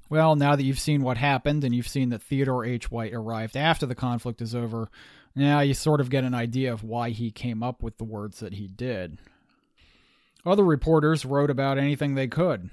[0.09, 2.91] Well, now that you've seen what happened and you've seen that Theodore H.
[2.91, 4.89] White arrived after the conflict is over,
[5.35, 8.39] now you sort of get an idea of why he came up with the words
[8.39, 9.17] that he did.
[10.45, 12.69] Other reporters wrote about anything they could.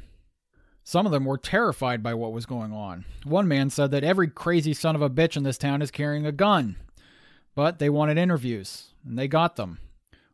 [0.82, 3.04] Some of them were terrified by what was going on.
[3.24, 6.26] One man said that every crazy son of a bitch in this town is carrying
[6.26, 6.76] a gun.
[7.54, 9.78] But they wanted interviews, and they got them.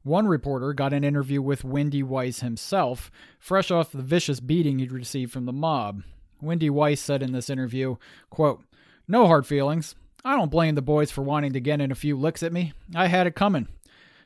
[0.02, 4.92] One reporter got an interview with Windy Weiss himself, fresh off the vicious beating he'd
[4.92, 6.04] received from the mob.
[6.40, 7.96] Windy Weiss said in this interview,
[8.30, 8.62] quote,
[9.08, 9.96] No hard feelings.
[10.24, 12.72] I don't blame the boys for wanting to get in a few licks at me.
[12.94, 13.68] I had it coming.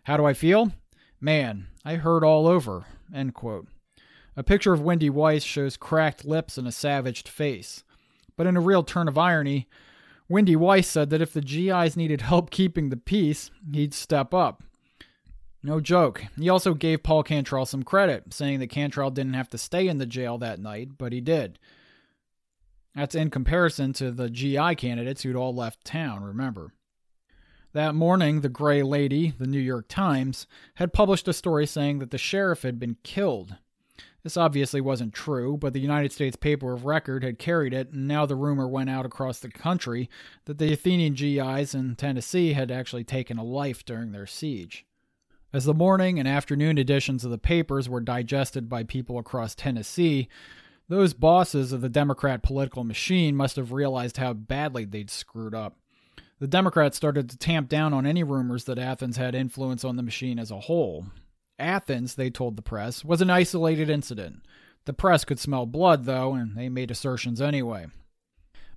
[0.05, 0.73] How do I feel?
[1.21, 2.87] Man, I hurt all over.
[3.15, 3.67] End quote.
[4.37, 7.85] A picture of Windy Weiss shows cracked lips and a savaged face.
[8.37, 9.69] But in a real turn of irony,
[10.29, 14.63] Windy Weiss said that if the GIs needed help keeping the peace, he'd step up.
[15.63, 16.25] No joke.
[16.39, 19.99] He also gave Paul Cantrell some credit, saying that Cantrell didn't have to stay in
[19.99, 21.59] the jail that night, but he did.
[22.95, 26.73] That's in comparison to the GI candidates who'd all left town, remember.
[27.73, 32.11] That morning, the Gray Lady, the New York Times, had published a story saying that
[32.11, 33.57] the sheriff had been killed.
[34.23, 38.07] This obviously wasn't true, but the United States paper of record had carried it, and
[38.07, 40.11] now the rumor went out across the country
[40.45, 44.85] that the Athenian GIs in Tennessee had actually taken a life during their siege.
[45.53, 50.29] As the morning and afternoon editions of the papers were digested by people across Tennessee,
[50.89, 55.77] those bosses of the Democrat political machine must have realized how badly they'd screwed up.
[56.41, 60.03] The Democrats started to tamp down on any rumors that Athens had influence on the
[60.03, 61.07] machine as a whole.
[61.61, 64.43] Athens, they told the press, was an isolated incident.
[64.87, 67.87] The press could smell blood, though, and they made assertions anyway.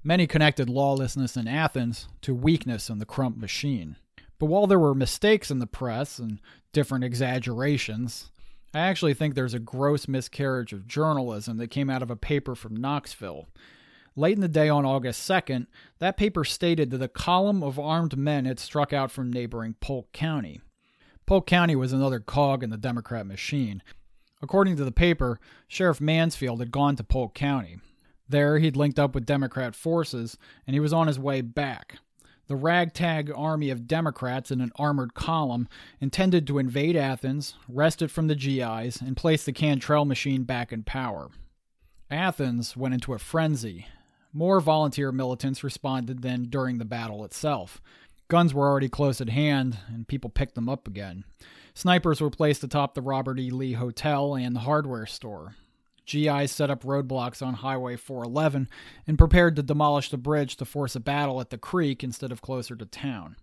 [0.04, 3.96] Many connected lawlessness in Athens to weakness in the Crump machine.
[4.38, 6.42] But while there were mistakes in the press and
[6.74, 8.30] different exaggerations,
[8.74, 12.54] I actually think there's a gross miscarriage of journalism that came out of a paper
[12.54, 13.48] from Knoxville.
[14.16, 15.68] Late in the day on August 2nd,
[16.00, 20.12] that paper stated that a column of armed men had struck out from neighboring Polk
[20.12, 20.60] County.
[21.26, 23.82] Polk County was another cog in the Democrat machine.
[24.42, 27.80] According to the paper, Sheriff Mansfield had gone to Polk County.
[28.28, 32.00] There, he'd linked up with Democrat forces, and he was on his way back.
[32.48, 35.70] The ragtag army of Democrats in an armored column
[36.02, 40.74] intended to invade Athens, wrest it from the GIs, and place the Cantrell machine back
[40.74, 41.30] in power.
[42.12, 43.88] Athens went into a frenzy.
[44.34, 47.82] More volunteer militants responded than during the battle itself.
[48.28, 51.24] Guns were already close at hand, and people picked them up again.
[51.74, 53.50] Snipers were placed atop the Robert E.
[53.50, 55.56] Lee Hotel and the hardware store.
[56.06, 58.68] GIs set up roadblocks on Highway 411
[59.08, 62.42] and prepared to demolish the bridge to force a battle at the creek instead of
[62.42, 63.38] closer to town.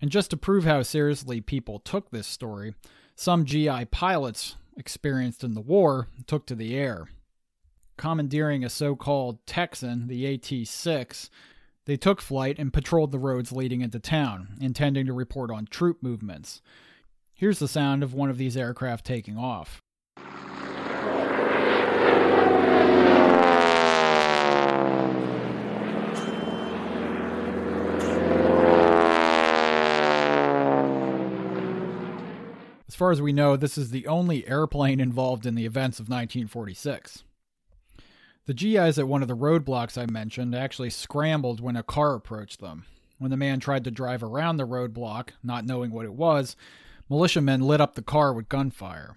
[0.00, 2.74] And just to prove how seriously people took this story,
[3.16, 7.08] some GI pilots experienced in the war took to the air.
[7.96, 11.30] Commandeering a so called Texan, the AT 6,
[11.88, 16.02] they took flight and patrolled the roads leading into town, intending to report on troop
[16.02, 16.60] movements.
[17.32, 19.80] Here's the sound of one of these aircraft taking off.
[32.86, 36.10] As far as we know, this is the only airplane involved in the events of
[36.10, 37.24] 1946.
[38.48, 42.62] The GIs at one of the roadblocks I mentioned actually scrambled when a car approached
[42.62, 42.86] them.
[43.18, 46.56] When the man tried to drive around the roadblock, not knowing what it was,
[47.10, 49.16] militiamen lit up the car with gunfire.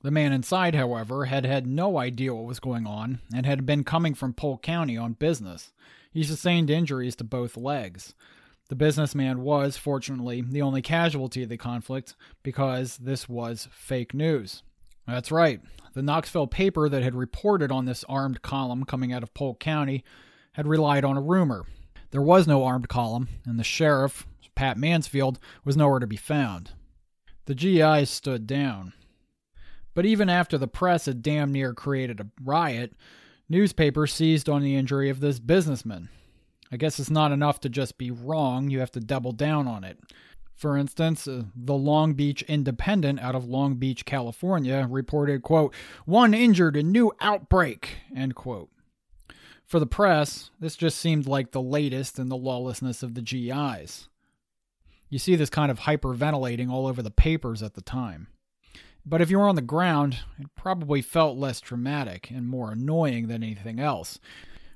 [0.00, 3.84] The man inside, however, had had no idea what was going on and had been
[3.84, 5.74] coming from Polk County on business.
[6.10, 8.14] He sustained injuries to both legs.
[8.70, 14.62] The businessman was, fortunately, the only casualty of the conflict because this was fake news.
[15.06, 15.60] That's right.
[15.94, 20.04] The Knoxville paper that had reported on this armed column coming out of Polk County
[20.52, 21.64] had relied on a rumor.
[22.10, 26.72] There was no armed column, and the sheriff, Pat Mansfield, was nowhere to be found.
[27.46, 28.92] The GIs stood down.
[29.94, 32.92] But even after the press had damn near created a riot,
[33.48, 36.08] newspapers seized on the injury of this businessman.
[36.70, 39.84] I guess it's not enough to just be wrong, you have to double down on
[39.84, 39.98] it.
[40.56, 45.74] For instance, uh, the Long Beach Independent out of Long Beach, California reported, quote,
[46.06, 48.70] one injured in new outbreak, end quote.
[49.66, 54.08] For the press, this just seemed like the latest in the lawlessness of the GIs.
[55.10, 58.28] You see this kind of hyperventilating all over the papers at the time.
[59.04, 63.28] But if you were on the ground, it probably felt less traumatic and more annoying
[63.28, 64.18] than anything else.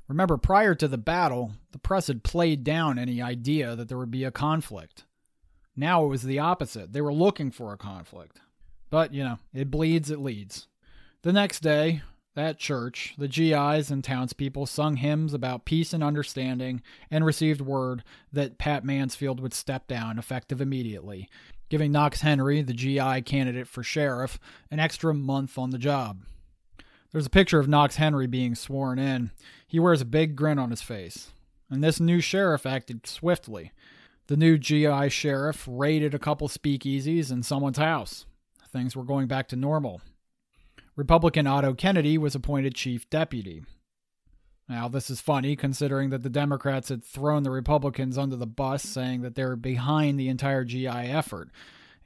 [0.09, 4.11] Remember, prior to the battle, the press had played down any idea that there would
[4.11, 5.05] be a conflict.
[5.77, 6.93] Now it was the opposite.
[6.93, 8.41] They were looking for a conflict.
[8.91, 10.67] But, you know, it bleeds, it leads.
[11.23, 12.03] The next day,
[12.37, 18.03] at church, the GIs and townspeople sung hymns about peace and understanding and received word
[18.33, 21.29] that Pat Mansfield would step down effective immediately,
[21.69, 24.39] giving Knox Henry, the GI candidate for sheriff,
[24.71, 26.23] an extra month on the job.
[27.13, 29.33] There's a picture of Knox Henry being sworn in.
[29.67, 31.31] He wears a big grin on his face.
[31.69, 33.73] And this new sheriff acted swiftly.
[34.31, 38.27] The new GI sheriff raided a couple speakeasies in someone's house.
[38.73, 40.03] Things were going back to normal.
[40.95, 43.65] Republican Otto Kennedy was appointed chief deputy.
[44.69, 48.85] Now, this is funny considering that the Democrats had thrown the Republicans under the bus,
[48.85, 51.49] saying that they were behind the entire GI effort.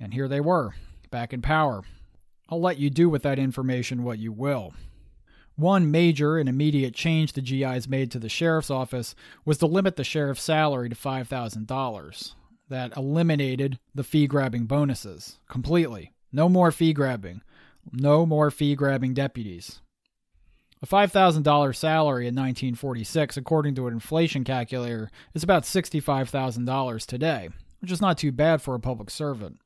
[0.00, 0.74] And here they were,
[1.10, 1.82] back in power.
[2.48, 4.72] I'll let you do with that information what you will.
[5.56, 9.96] One major and immediate change the GIs made to the sheriff's office was to limit
[9.96, 12.34] the sheriff's salary to $5,000.
[12.68, 16.12] That eliminated the fee grabbing bonuses completely.
[16.32, 17.42] No more fee grabbing.
[17.92, 19.80] No more fee grabbing deputies.
[20.82, 27.48] A $5,000 salary in 1946, according to an inflation calculator, is about $65,000 today,
[27.80, 29.60] which is not too bad for a public servant.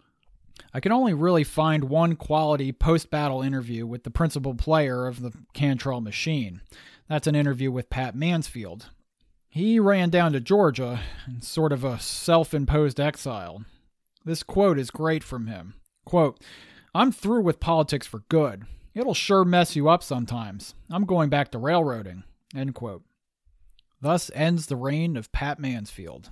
[0.73, 5.21] I can only really find one quality post battle interview with the principal player of
[5.21, 6.61] the Cantrell machine.
[7.09, 8.91] That's an interview with Pat Mansfield.
[9.49, 13.65] He ran down to Georgia in sort of a self imposed exile.
[14.25, 15.75] This quote is great from him.
[16.05, 16.43] Quote,
[16.95, 18.65] I'm through with politics for good.
[18.95, 20.75] It'll sure mess you up sometimes.
[20.91, 22.25] I'm going back to railroading.
[22.55, 23.05] End quote.
[24.01, 26.31] Thus ends the reign of Pat Mansfield.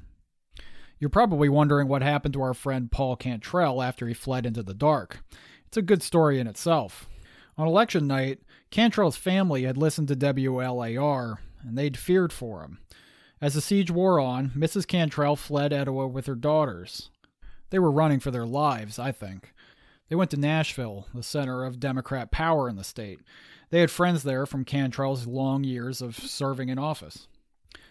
[0.99, 4.75] You're probably wondering what happened to our friend Paul Cantrell after he fled into the
[4.75, 5.21] dark.
[5.67, 7.09] It's a good story in itself.
[7.59, 8.41] On election night,
[8.71, 12.79] Cantrell's family had listened to WLAR, and they'd feared for him.
[13.41, 14.87] As the siege wore on, Mrs.
[14.87, 17.11] Cantrell fled Etowah with her daughters.
[17.69, 19.53] They were running for their lives, I think.
[20.09, 23.21] They went to Nashville, the center of Democrat power in the state.
[23.71, 27.27] They had friends there from Cantrell's long years of serving in office.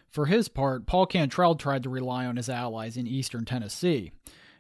[0.10, 4.12] For his part, Paul Cantrell tried to rely on his allies in eastern Tennessee.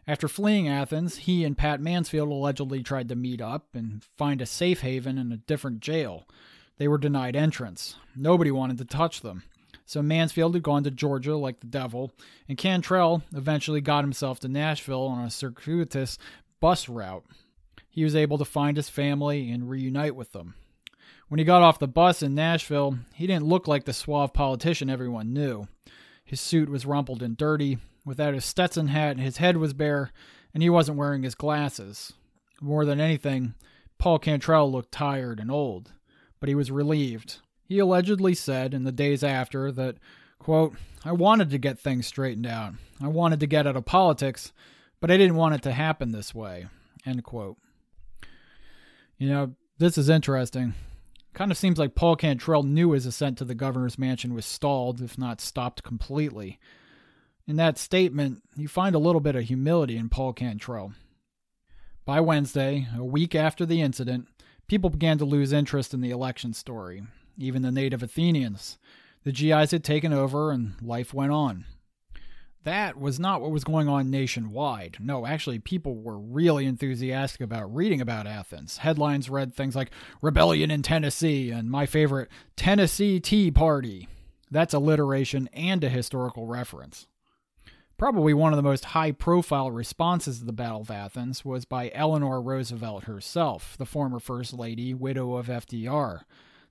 [0.07, 4.45] After fleeing Athens, he and Pat Mansfield allegedly tried to meet up and find a
[4.45, 6.27] safe haven in a different jail.
[6.77, 7.95] They were denied entrance.
[8.15, 9.43] Nobody wanted to touch them.
[9.85, 12.11] So Mansfield had gone to Georgia like the devil,
[12.49, 16.17] and Cantrell eventually got himself to Nashville on a circuitous
[16.59, 17.25] bus route.
[17.89, 20.55] He was able to find his family and reunite with them.
[21.28, 24.89] When he got off the bus in Nashville, he didn't look like the suave politician
[24.89, 25.67] everyone knew.
[26.23, 30.11] His suit was rumpled and dirty, without his Stetson hat, his head was bare,
[30.53, 32.13] and he wasn't wearing his glasses.
[32.61, 33.55] More than anything,
[33.97, 35.93] Paul Cantrell looked tired and old,
[36.39, 37.39] but he was relieved.
[37.63, 39.97] He allegedly said in the days after that,
[40.38, 42.73] quote, I wanted to get things straightened out.
[43.01, 44.53] I wanted to get out of politics,
[44.99, 46.67] but I didn't want it to happen this way.
[47.05, 47.57] End quote.
[49.17, 50.73] You know, this is interesting.
[51.36, 55.01] Kind of seems like Paul Cantrell knew his ascent to the governor's mansion was stalled,
[55.01, 56.59] if not stopped completely.
[57.45, 60.93] In that statement, you find a little bit of humility in Paul Cantrell.
[62.05, 64.29] By Wednesday, a week after the incident,
[64.69, 67.03] people began to lose interest in the election story,
[67.38, 68.77] even the native Athenians.
[69.25, 71.65] The GIs had taken over, and life went on.
[72.66, 74.97] That was not what was going on nationwide.
[74.99, 78.78] No, actually, people were really enthusiastic about reading about Athens.
[78.78, 84.07] Headlines read things like Rebellion in Tennessee and my favorite, Tennessee Tea Party.
[84.49, 87.05] That's alliteration and a historical reference.
[87.97, 91.91] Probably one of the most high profile responses to the Battle of Athens was by
[91.93, 96.22] Eleanor Roosevelt herself, the former First Lady, widow of FDR.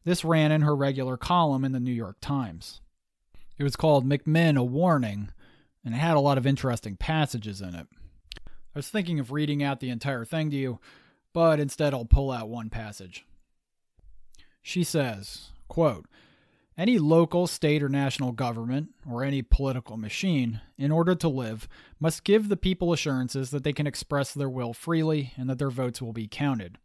[0.02, 2.80] This ran in her regular column in the New York Times.
[3.58, 5.30] It was called McMinn a Warning
[5.84, 7.86] and it had a lot of interesting passages in it.
[8.46, 10.80] I was thinking of reading out the entire thing to you,
[11.32, 13.24] but instead I'll pull out one passage.
[14.62, 16.06] She says, quote,
[16.76, 21.68] any local, state, or national government, or any political machine, in order to live,
[22.00, 25.70] must give the people assurances that they can express their will freely and that their
[25.70, 26.78] votes will be counted.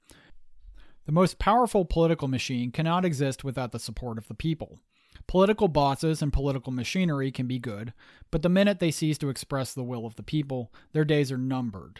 [1.07, 4.79] The most powerful political machine cannot exist without the support of the people.
[5.29, 7.93] Political bosses and political machinery can be good,
[8.31, 11.37] but the minute they cease to express the will of the people, their days are
[11.37, 11.99] numbered.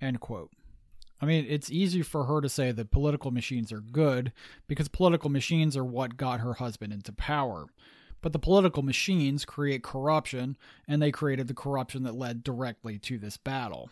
[0.00, 0.50] End quote.
[1.20, 4.32] I mean, it's easy for her to say that political machines are good
[4.68, 7.66] because political machines are what got her husband into power.
[8.22, 10.56] But the political machines create corruption,
[10.88, 13.90] and they created the corruption that led directly to this battle.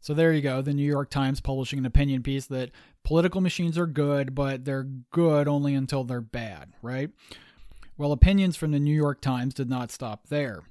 [0.00, 0.62] So there you go.
[0.62, 2.72] The New York Times publishing an opinion piece that
[3.04, 7.10] political machines are good, but they're good only until they're bad, right?
[7.98, 10.62] Well, opinions from the New York Times did not stop there.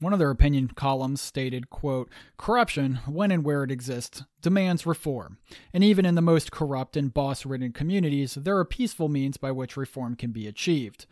[0.00, 5.38] One of their opinion columns stated, quote, Corruption, when and where it exists, demands reform.
[5.72, 9.50] And even in the most corrupt and boss ridden communities, there are peaceful means by
[9.50, 11.06] which reform can be achieved.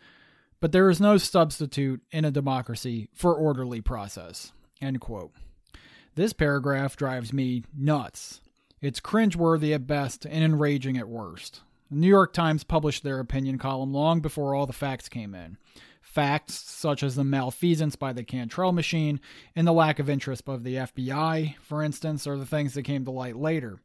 [0.61, 4.53] But there is no substitute in a democracy for orderly process.
[4.81, 5.33] End quote.
[6.15, 8.39] This paragraph drives me nuts.
[8.79, 11.61] It's cringeworthy at best and enraging at worst.
[11.89, 15.57] The New York Times published their opinion column long before all the facts came in.
[16.01, 19.21] Facts such as the malfeasance by the Cantrell machine
[19.55, 23.05] and the lack of interest of the FBI, for instance, are the things that came
[23.05, 23.79] to light later.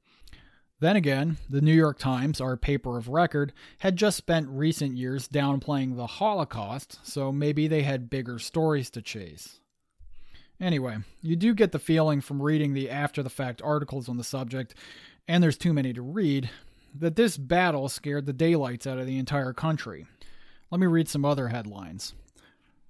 [0.81, 5.29] Then again, the New York Times, our paper of record, had just spent recent years
[5.29, 9.61] downplaying the Holocaust, so maybe they had bigger stories to chase.
[10.61, 14.25] Anyway, you do get the feeling from reading the after the fact articles on the
[14.25, 14.75] subject,
[15.29, 16.51] and there's too many to read,
[16.95, 20.07] that this battle scared the daylights out of the entire country.
[20.71, 22.15] Let me read some other headlines.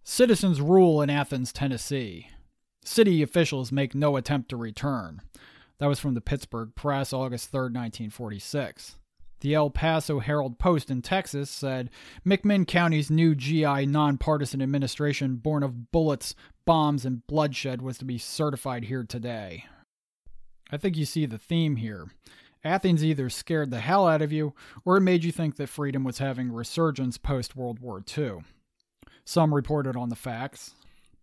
[0.05, 2.29] Citizens rule in Athens, Tennessee.
[2.85, 5.21] City officials make no attempt to return.
[5.79, 8.97] That was from the Pittsburgh Press, August 3, 1946.
[9.41, 11.91] The El Paso Herald Post in Texas said
[12.25, 18.19] McMinn County's new GI nonpartisan administration, born of bullets, bombs, and bloodshed, was to be
[18.19, 19.65] certified here today.
[20.71, 22.07] I think you see the theme here.
[22.65, 24.55] Athens either scared the hell out of you
[24.85, 28.39] or it made you think that freedom was having a resurgence post World War II.
[29.25, 30.75] Some reported on the facts,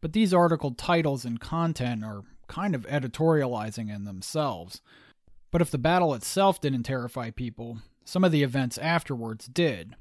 [0.01, 4.81] but these article titles and content are kind of editorializing in themselves.
[5.51, 9.95] But if the battle itself didn't terrify people, some of the events afterwards did.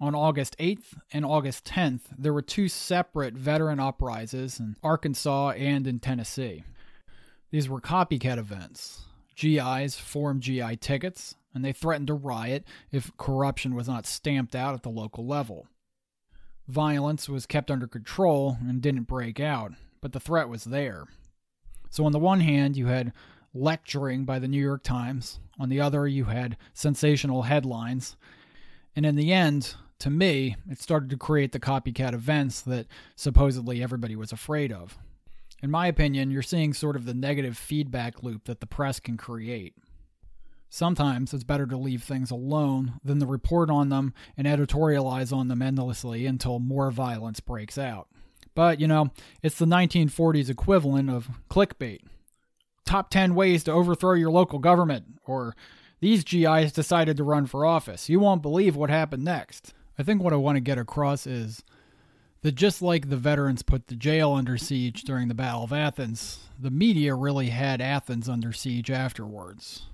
[0.00, 5.86] On August 8th and August 10th, there were two separate veteran uprises in Arkansas and
[5.86, 6.64] in Tennessee.
[7.50, 9.04] These were copycat events.
[9.34, 14.74] GIs formed GI tickets, and they threatened to riot if corruption was not stamped out
[14.74, 15.66] at the local level.
[16.68, 21.04] Violence was kept under control and didn't break out, but the threat was there.
[21.90, 23.12] So, on the one hand, you had
[23.52, 28.16] lecturing by the New York Times, on the other, you had sensational headlines,
[28.96, 33.82] and in the end, to me, it started to create the copycat events that supposedly
[33.82, 34.98] everybody was afraid of.
[35.64, 39.16] In my opinion, you're seeing sort of the negative feedback loop that the press can
[39.16, 39.72] create.
[40.68, 45.48] Sometimes it's better to leave things alone than to report on them and editorialize on
[45.48, 48.08] them endlessly until more violence breaks out.
[48.54, 49.08] But, you know,
[49.42, 52.02] it's the 1940s equivalent of clickbait.
[52.84, 55.56] Top 10 ways to overthrow your local government, or
[56.00, 58.10] these GIs decided to run for office.
[58.10, 59.72] You won't believe what happened next.
[59.98, 61.64] I think what I want to get across is
[62.44, 66.40] that just like the veterans put the jail under siege during the Battle of Athens,
[66.60, 69.84] the media really had Athens under siege afterwards.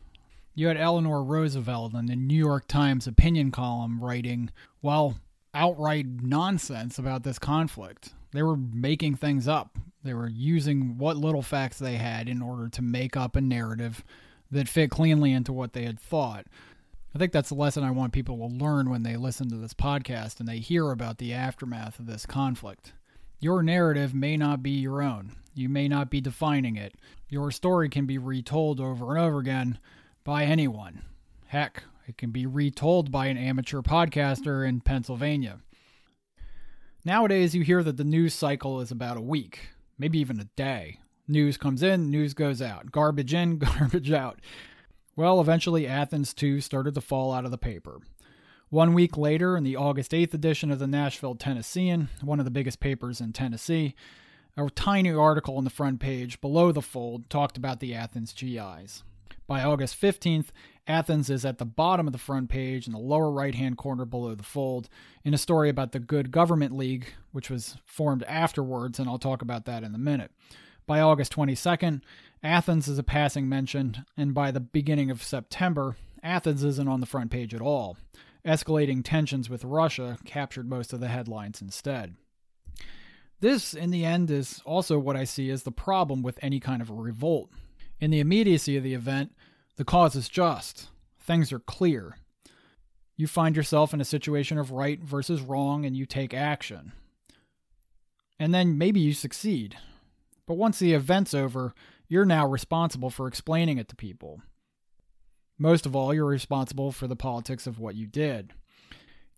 [0.56, 4.50] You had Eleanor Roosevelt in the New York Times opinion column writing,
[4.82, 5.20] well,
[5.54, 8.14] outright nonsense about this conflict.
[8.32, 9.78] They were making things up.
[10.02, 14.02] They were using what little facts they had in order to make up a narrative
[14.50, 16.46] that fit cleanly into what they had thought.
[17.14, 19.74] I think that's the lesson I want people to learn when they listen to this
[19.74, 22.92] podcast and they hear about the aftermath of this conflict.
[23.40, 25.36] Your narrative may not be your own.
[25.54, 26.94] You may not be defining it.
[27.28, 29.78] Your story can be retold over and over again,
[30.22, 31.02] by anyone.
[31.46, 35.58] Heck, it can be retold by an amateur podcaster in Pennsylvania.
[37.04, 41.00] Nowadays, you hear that the news cycle is about a week, maybe even a day.
[41.26, 42.92] News comes in, news goes out.
[42.92, 44.38] Garbage in, garbage out.
[45.20, 48.00] Well, eventually, Athens too started to fall out of the paper.
[48.70, 52.50] One week later, in the August 8th edition of the Nashville Tennessean, one of the
[52.50, 53.94] biggest papers in Tennessee,
[54.56, 59.04] a tiny article on the front page below the fold talked about the Athens GIs.
[59.46, 60.46] By August 15th,
[60.86, 64.06] Athens is at the bottom of the front page in the lower right hand corner
[64.06, 64.88] below the fold
[65.22, 69.42] in a story about the Good Government League, which was formed afterwards, and I'll talk
[69.42, 70.30] about that in a minute.
[70.86, 72.00] By August 22nd,
[72.42, 77.06] Athens is a passing mention, and by the beginning of September, Athens isn't on the
[77.06, 77.96] front page at all.
[78.46, 82.16] Escalating tensions with Russia captured most of the headlines instead.
[83.40, 86.80] This, in the end, is also what I see as the problem with any kind
[86.80, 87.50] of a revolt.
[87.98, 89.32] In the immediacy of the event,
[89.76, 90.88] the cause is just.
[91.18, 92.16] Things are clear.
[93.16, 96.92] you find yourself in a situation of right versus wrong and you take action.
[98.38, 99.76] And then maybe you succeed.
[100.46, 101.74] But once the event's over,
[102.10, 104.42] you're now responsible for explaining it to people.
[105.56, 108.52] Most of all, you're responsible for the politics of what you did.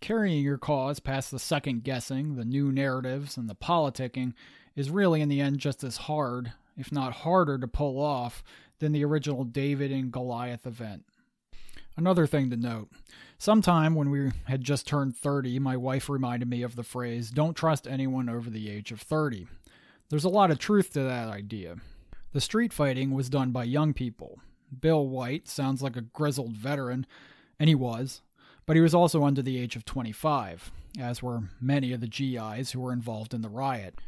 [0.01, 4.33] Carrying your cause past the second guessing, the new narratives, and the politicking
[4.75, 8.43] is really in the end just as hard, if not harder, to pull off
[8.79, 11.05] than the original David and Goliath event.
[11.95, 12.89] Another thing to note
[13.37, 17.55] sometime when we had just turned 30, my wife reminded me of the phrase, don't
[17.55, 19.47] trust anyone over the age of 30.
[20.09, 21.77] There's a lot of truth to that idea.
[22.33, 24.41] The street fighting was done by young people.
[24.81, 27.07] Bill White sounds like a grizzled veteran,
[27.59, 28.23] and he was,
[28.65, 32.71] but he was also under the age of 25, as were many of the GIs
[32.71, 33.99] who were involved in the riot.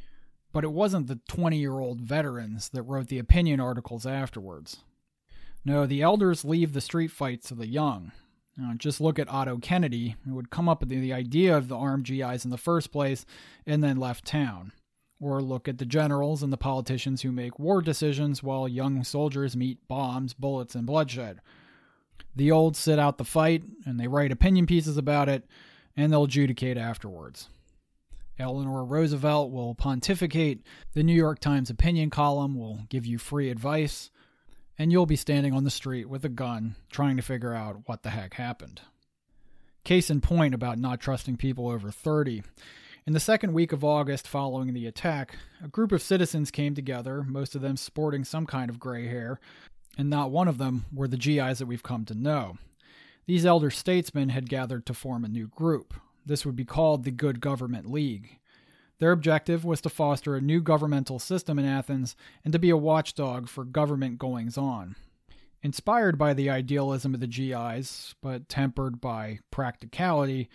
[0.52, 4.78] But it wasn't the 20 year old veterans that wrote the opinion articles afterwards.
[5.64, 8.12] No, the elders leave the street fights to the young.
[8.56, 11.76] Now, just look at Otto Kennedy, who would come up with the idea of the
[11.76, 13.26] armed GIs in the first place
[13.66, 14.72] and then left town.
[15.24, 19.56] Or look at the generals and the politicians who make war decisions while young soldiers
[19.56, 21.40] meet bombs, bullets, and bloodshed.
[22.36, 25.46] The old sit out the fight and they write opinion pieces about it
[25.96, 27.48] and they'll adjudicate afterwards.
[28.38, 30.60] Eleanor Roosevelt will pontificate,
[30.92, 34.10] the New York Times opinion column will give you free advice,
[34.76, 38.02] and you'll be standing on the street with a gun trying to figure out what
[38.02, 38.82] the heck happened.
[39.84, 42.42] Case in point about not trusting people over 30.
[43.06, 47.22] In the second week of August following the attack, a group of citizens came together,
[47.22, 49.38] most of them sporting some kind of gray hair,
[49.98, 52.56] and not one of them were the GIs that we've come to know.
[53.26, 55.92] These elder statesmen had gathered to form a new group.
[56.24, 58.38] This would be called the Good Government League.
[59.00, 62.76] Their objective was to foster a new governmental system in Athens and to be a
[62.76, 64.96] watchdog for government goings on.
[65.62, 70.48] Inspired by the idealism of the GIs, but tempered by practicality,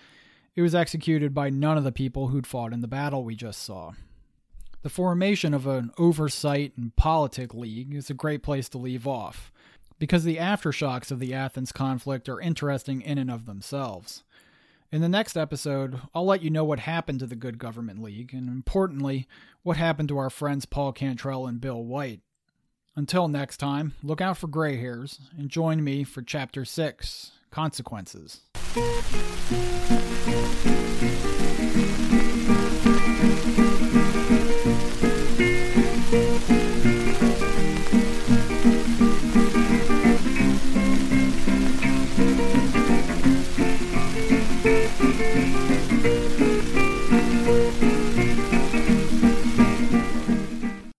[0.59, 3.61] it was executed by none of the people who'd fought in the battle we just
[3.61, 3.93] saw.
[4.81, 9.53] The formation of an oversight and politic league is a great place to leave off,
[9.99, 14.25] because the aftershocks of the Athens conflict are interesting in and of themselves.
[14.91, 18.33] In the next episode, I'll let you know what happened to the Good Government League,
[18.33, 19.29] and importantly,
[19.63, 22.19] what happened to our friends Paul Cantrell and Bill White.
[22.97, 28.41] Until next time, look out for gray hairs, and join me for Chapter 6 Consequences.
[28.79, 29.49] thank
[33.83, 33.88] you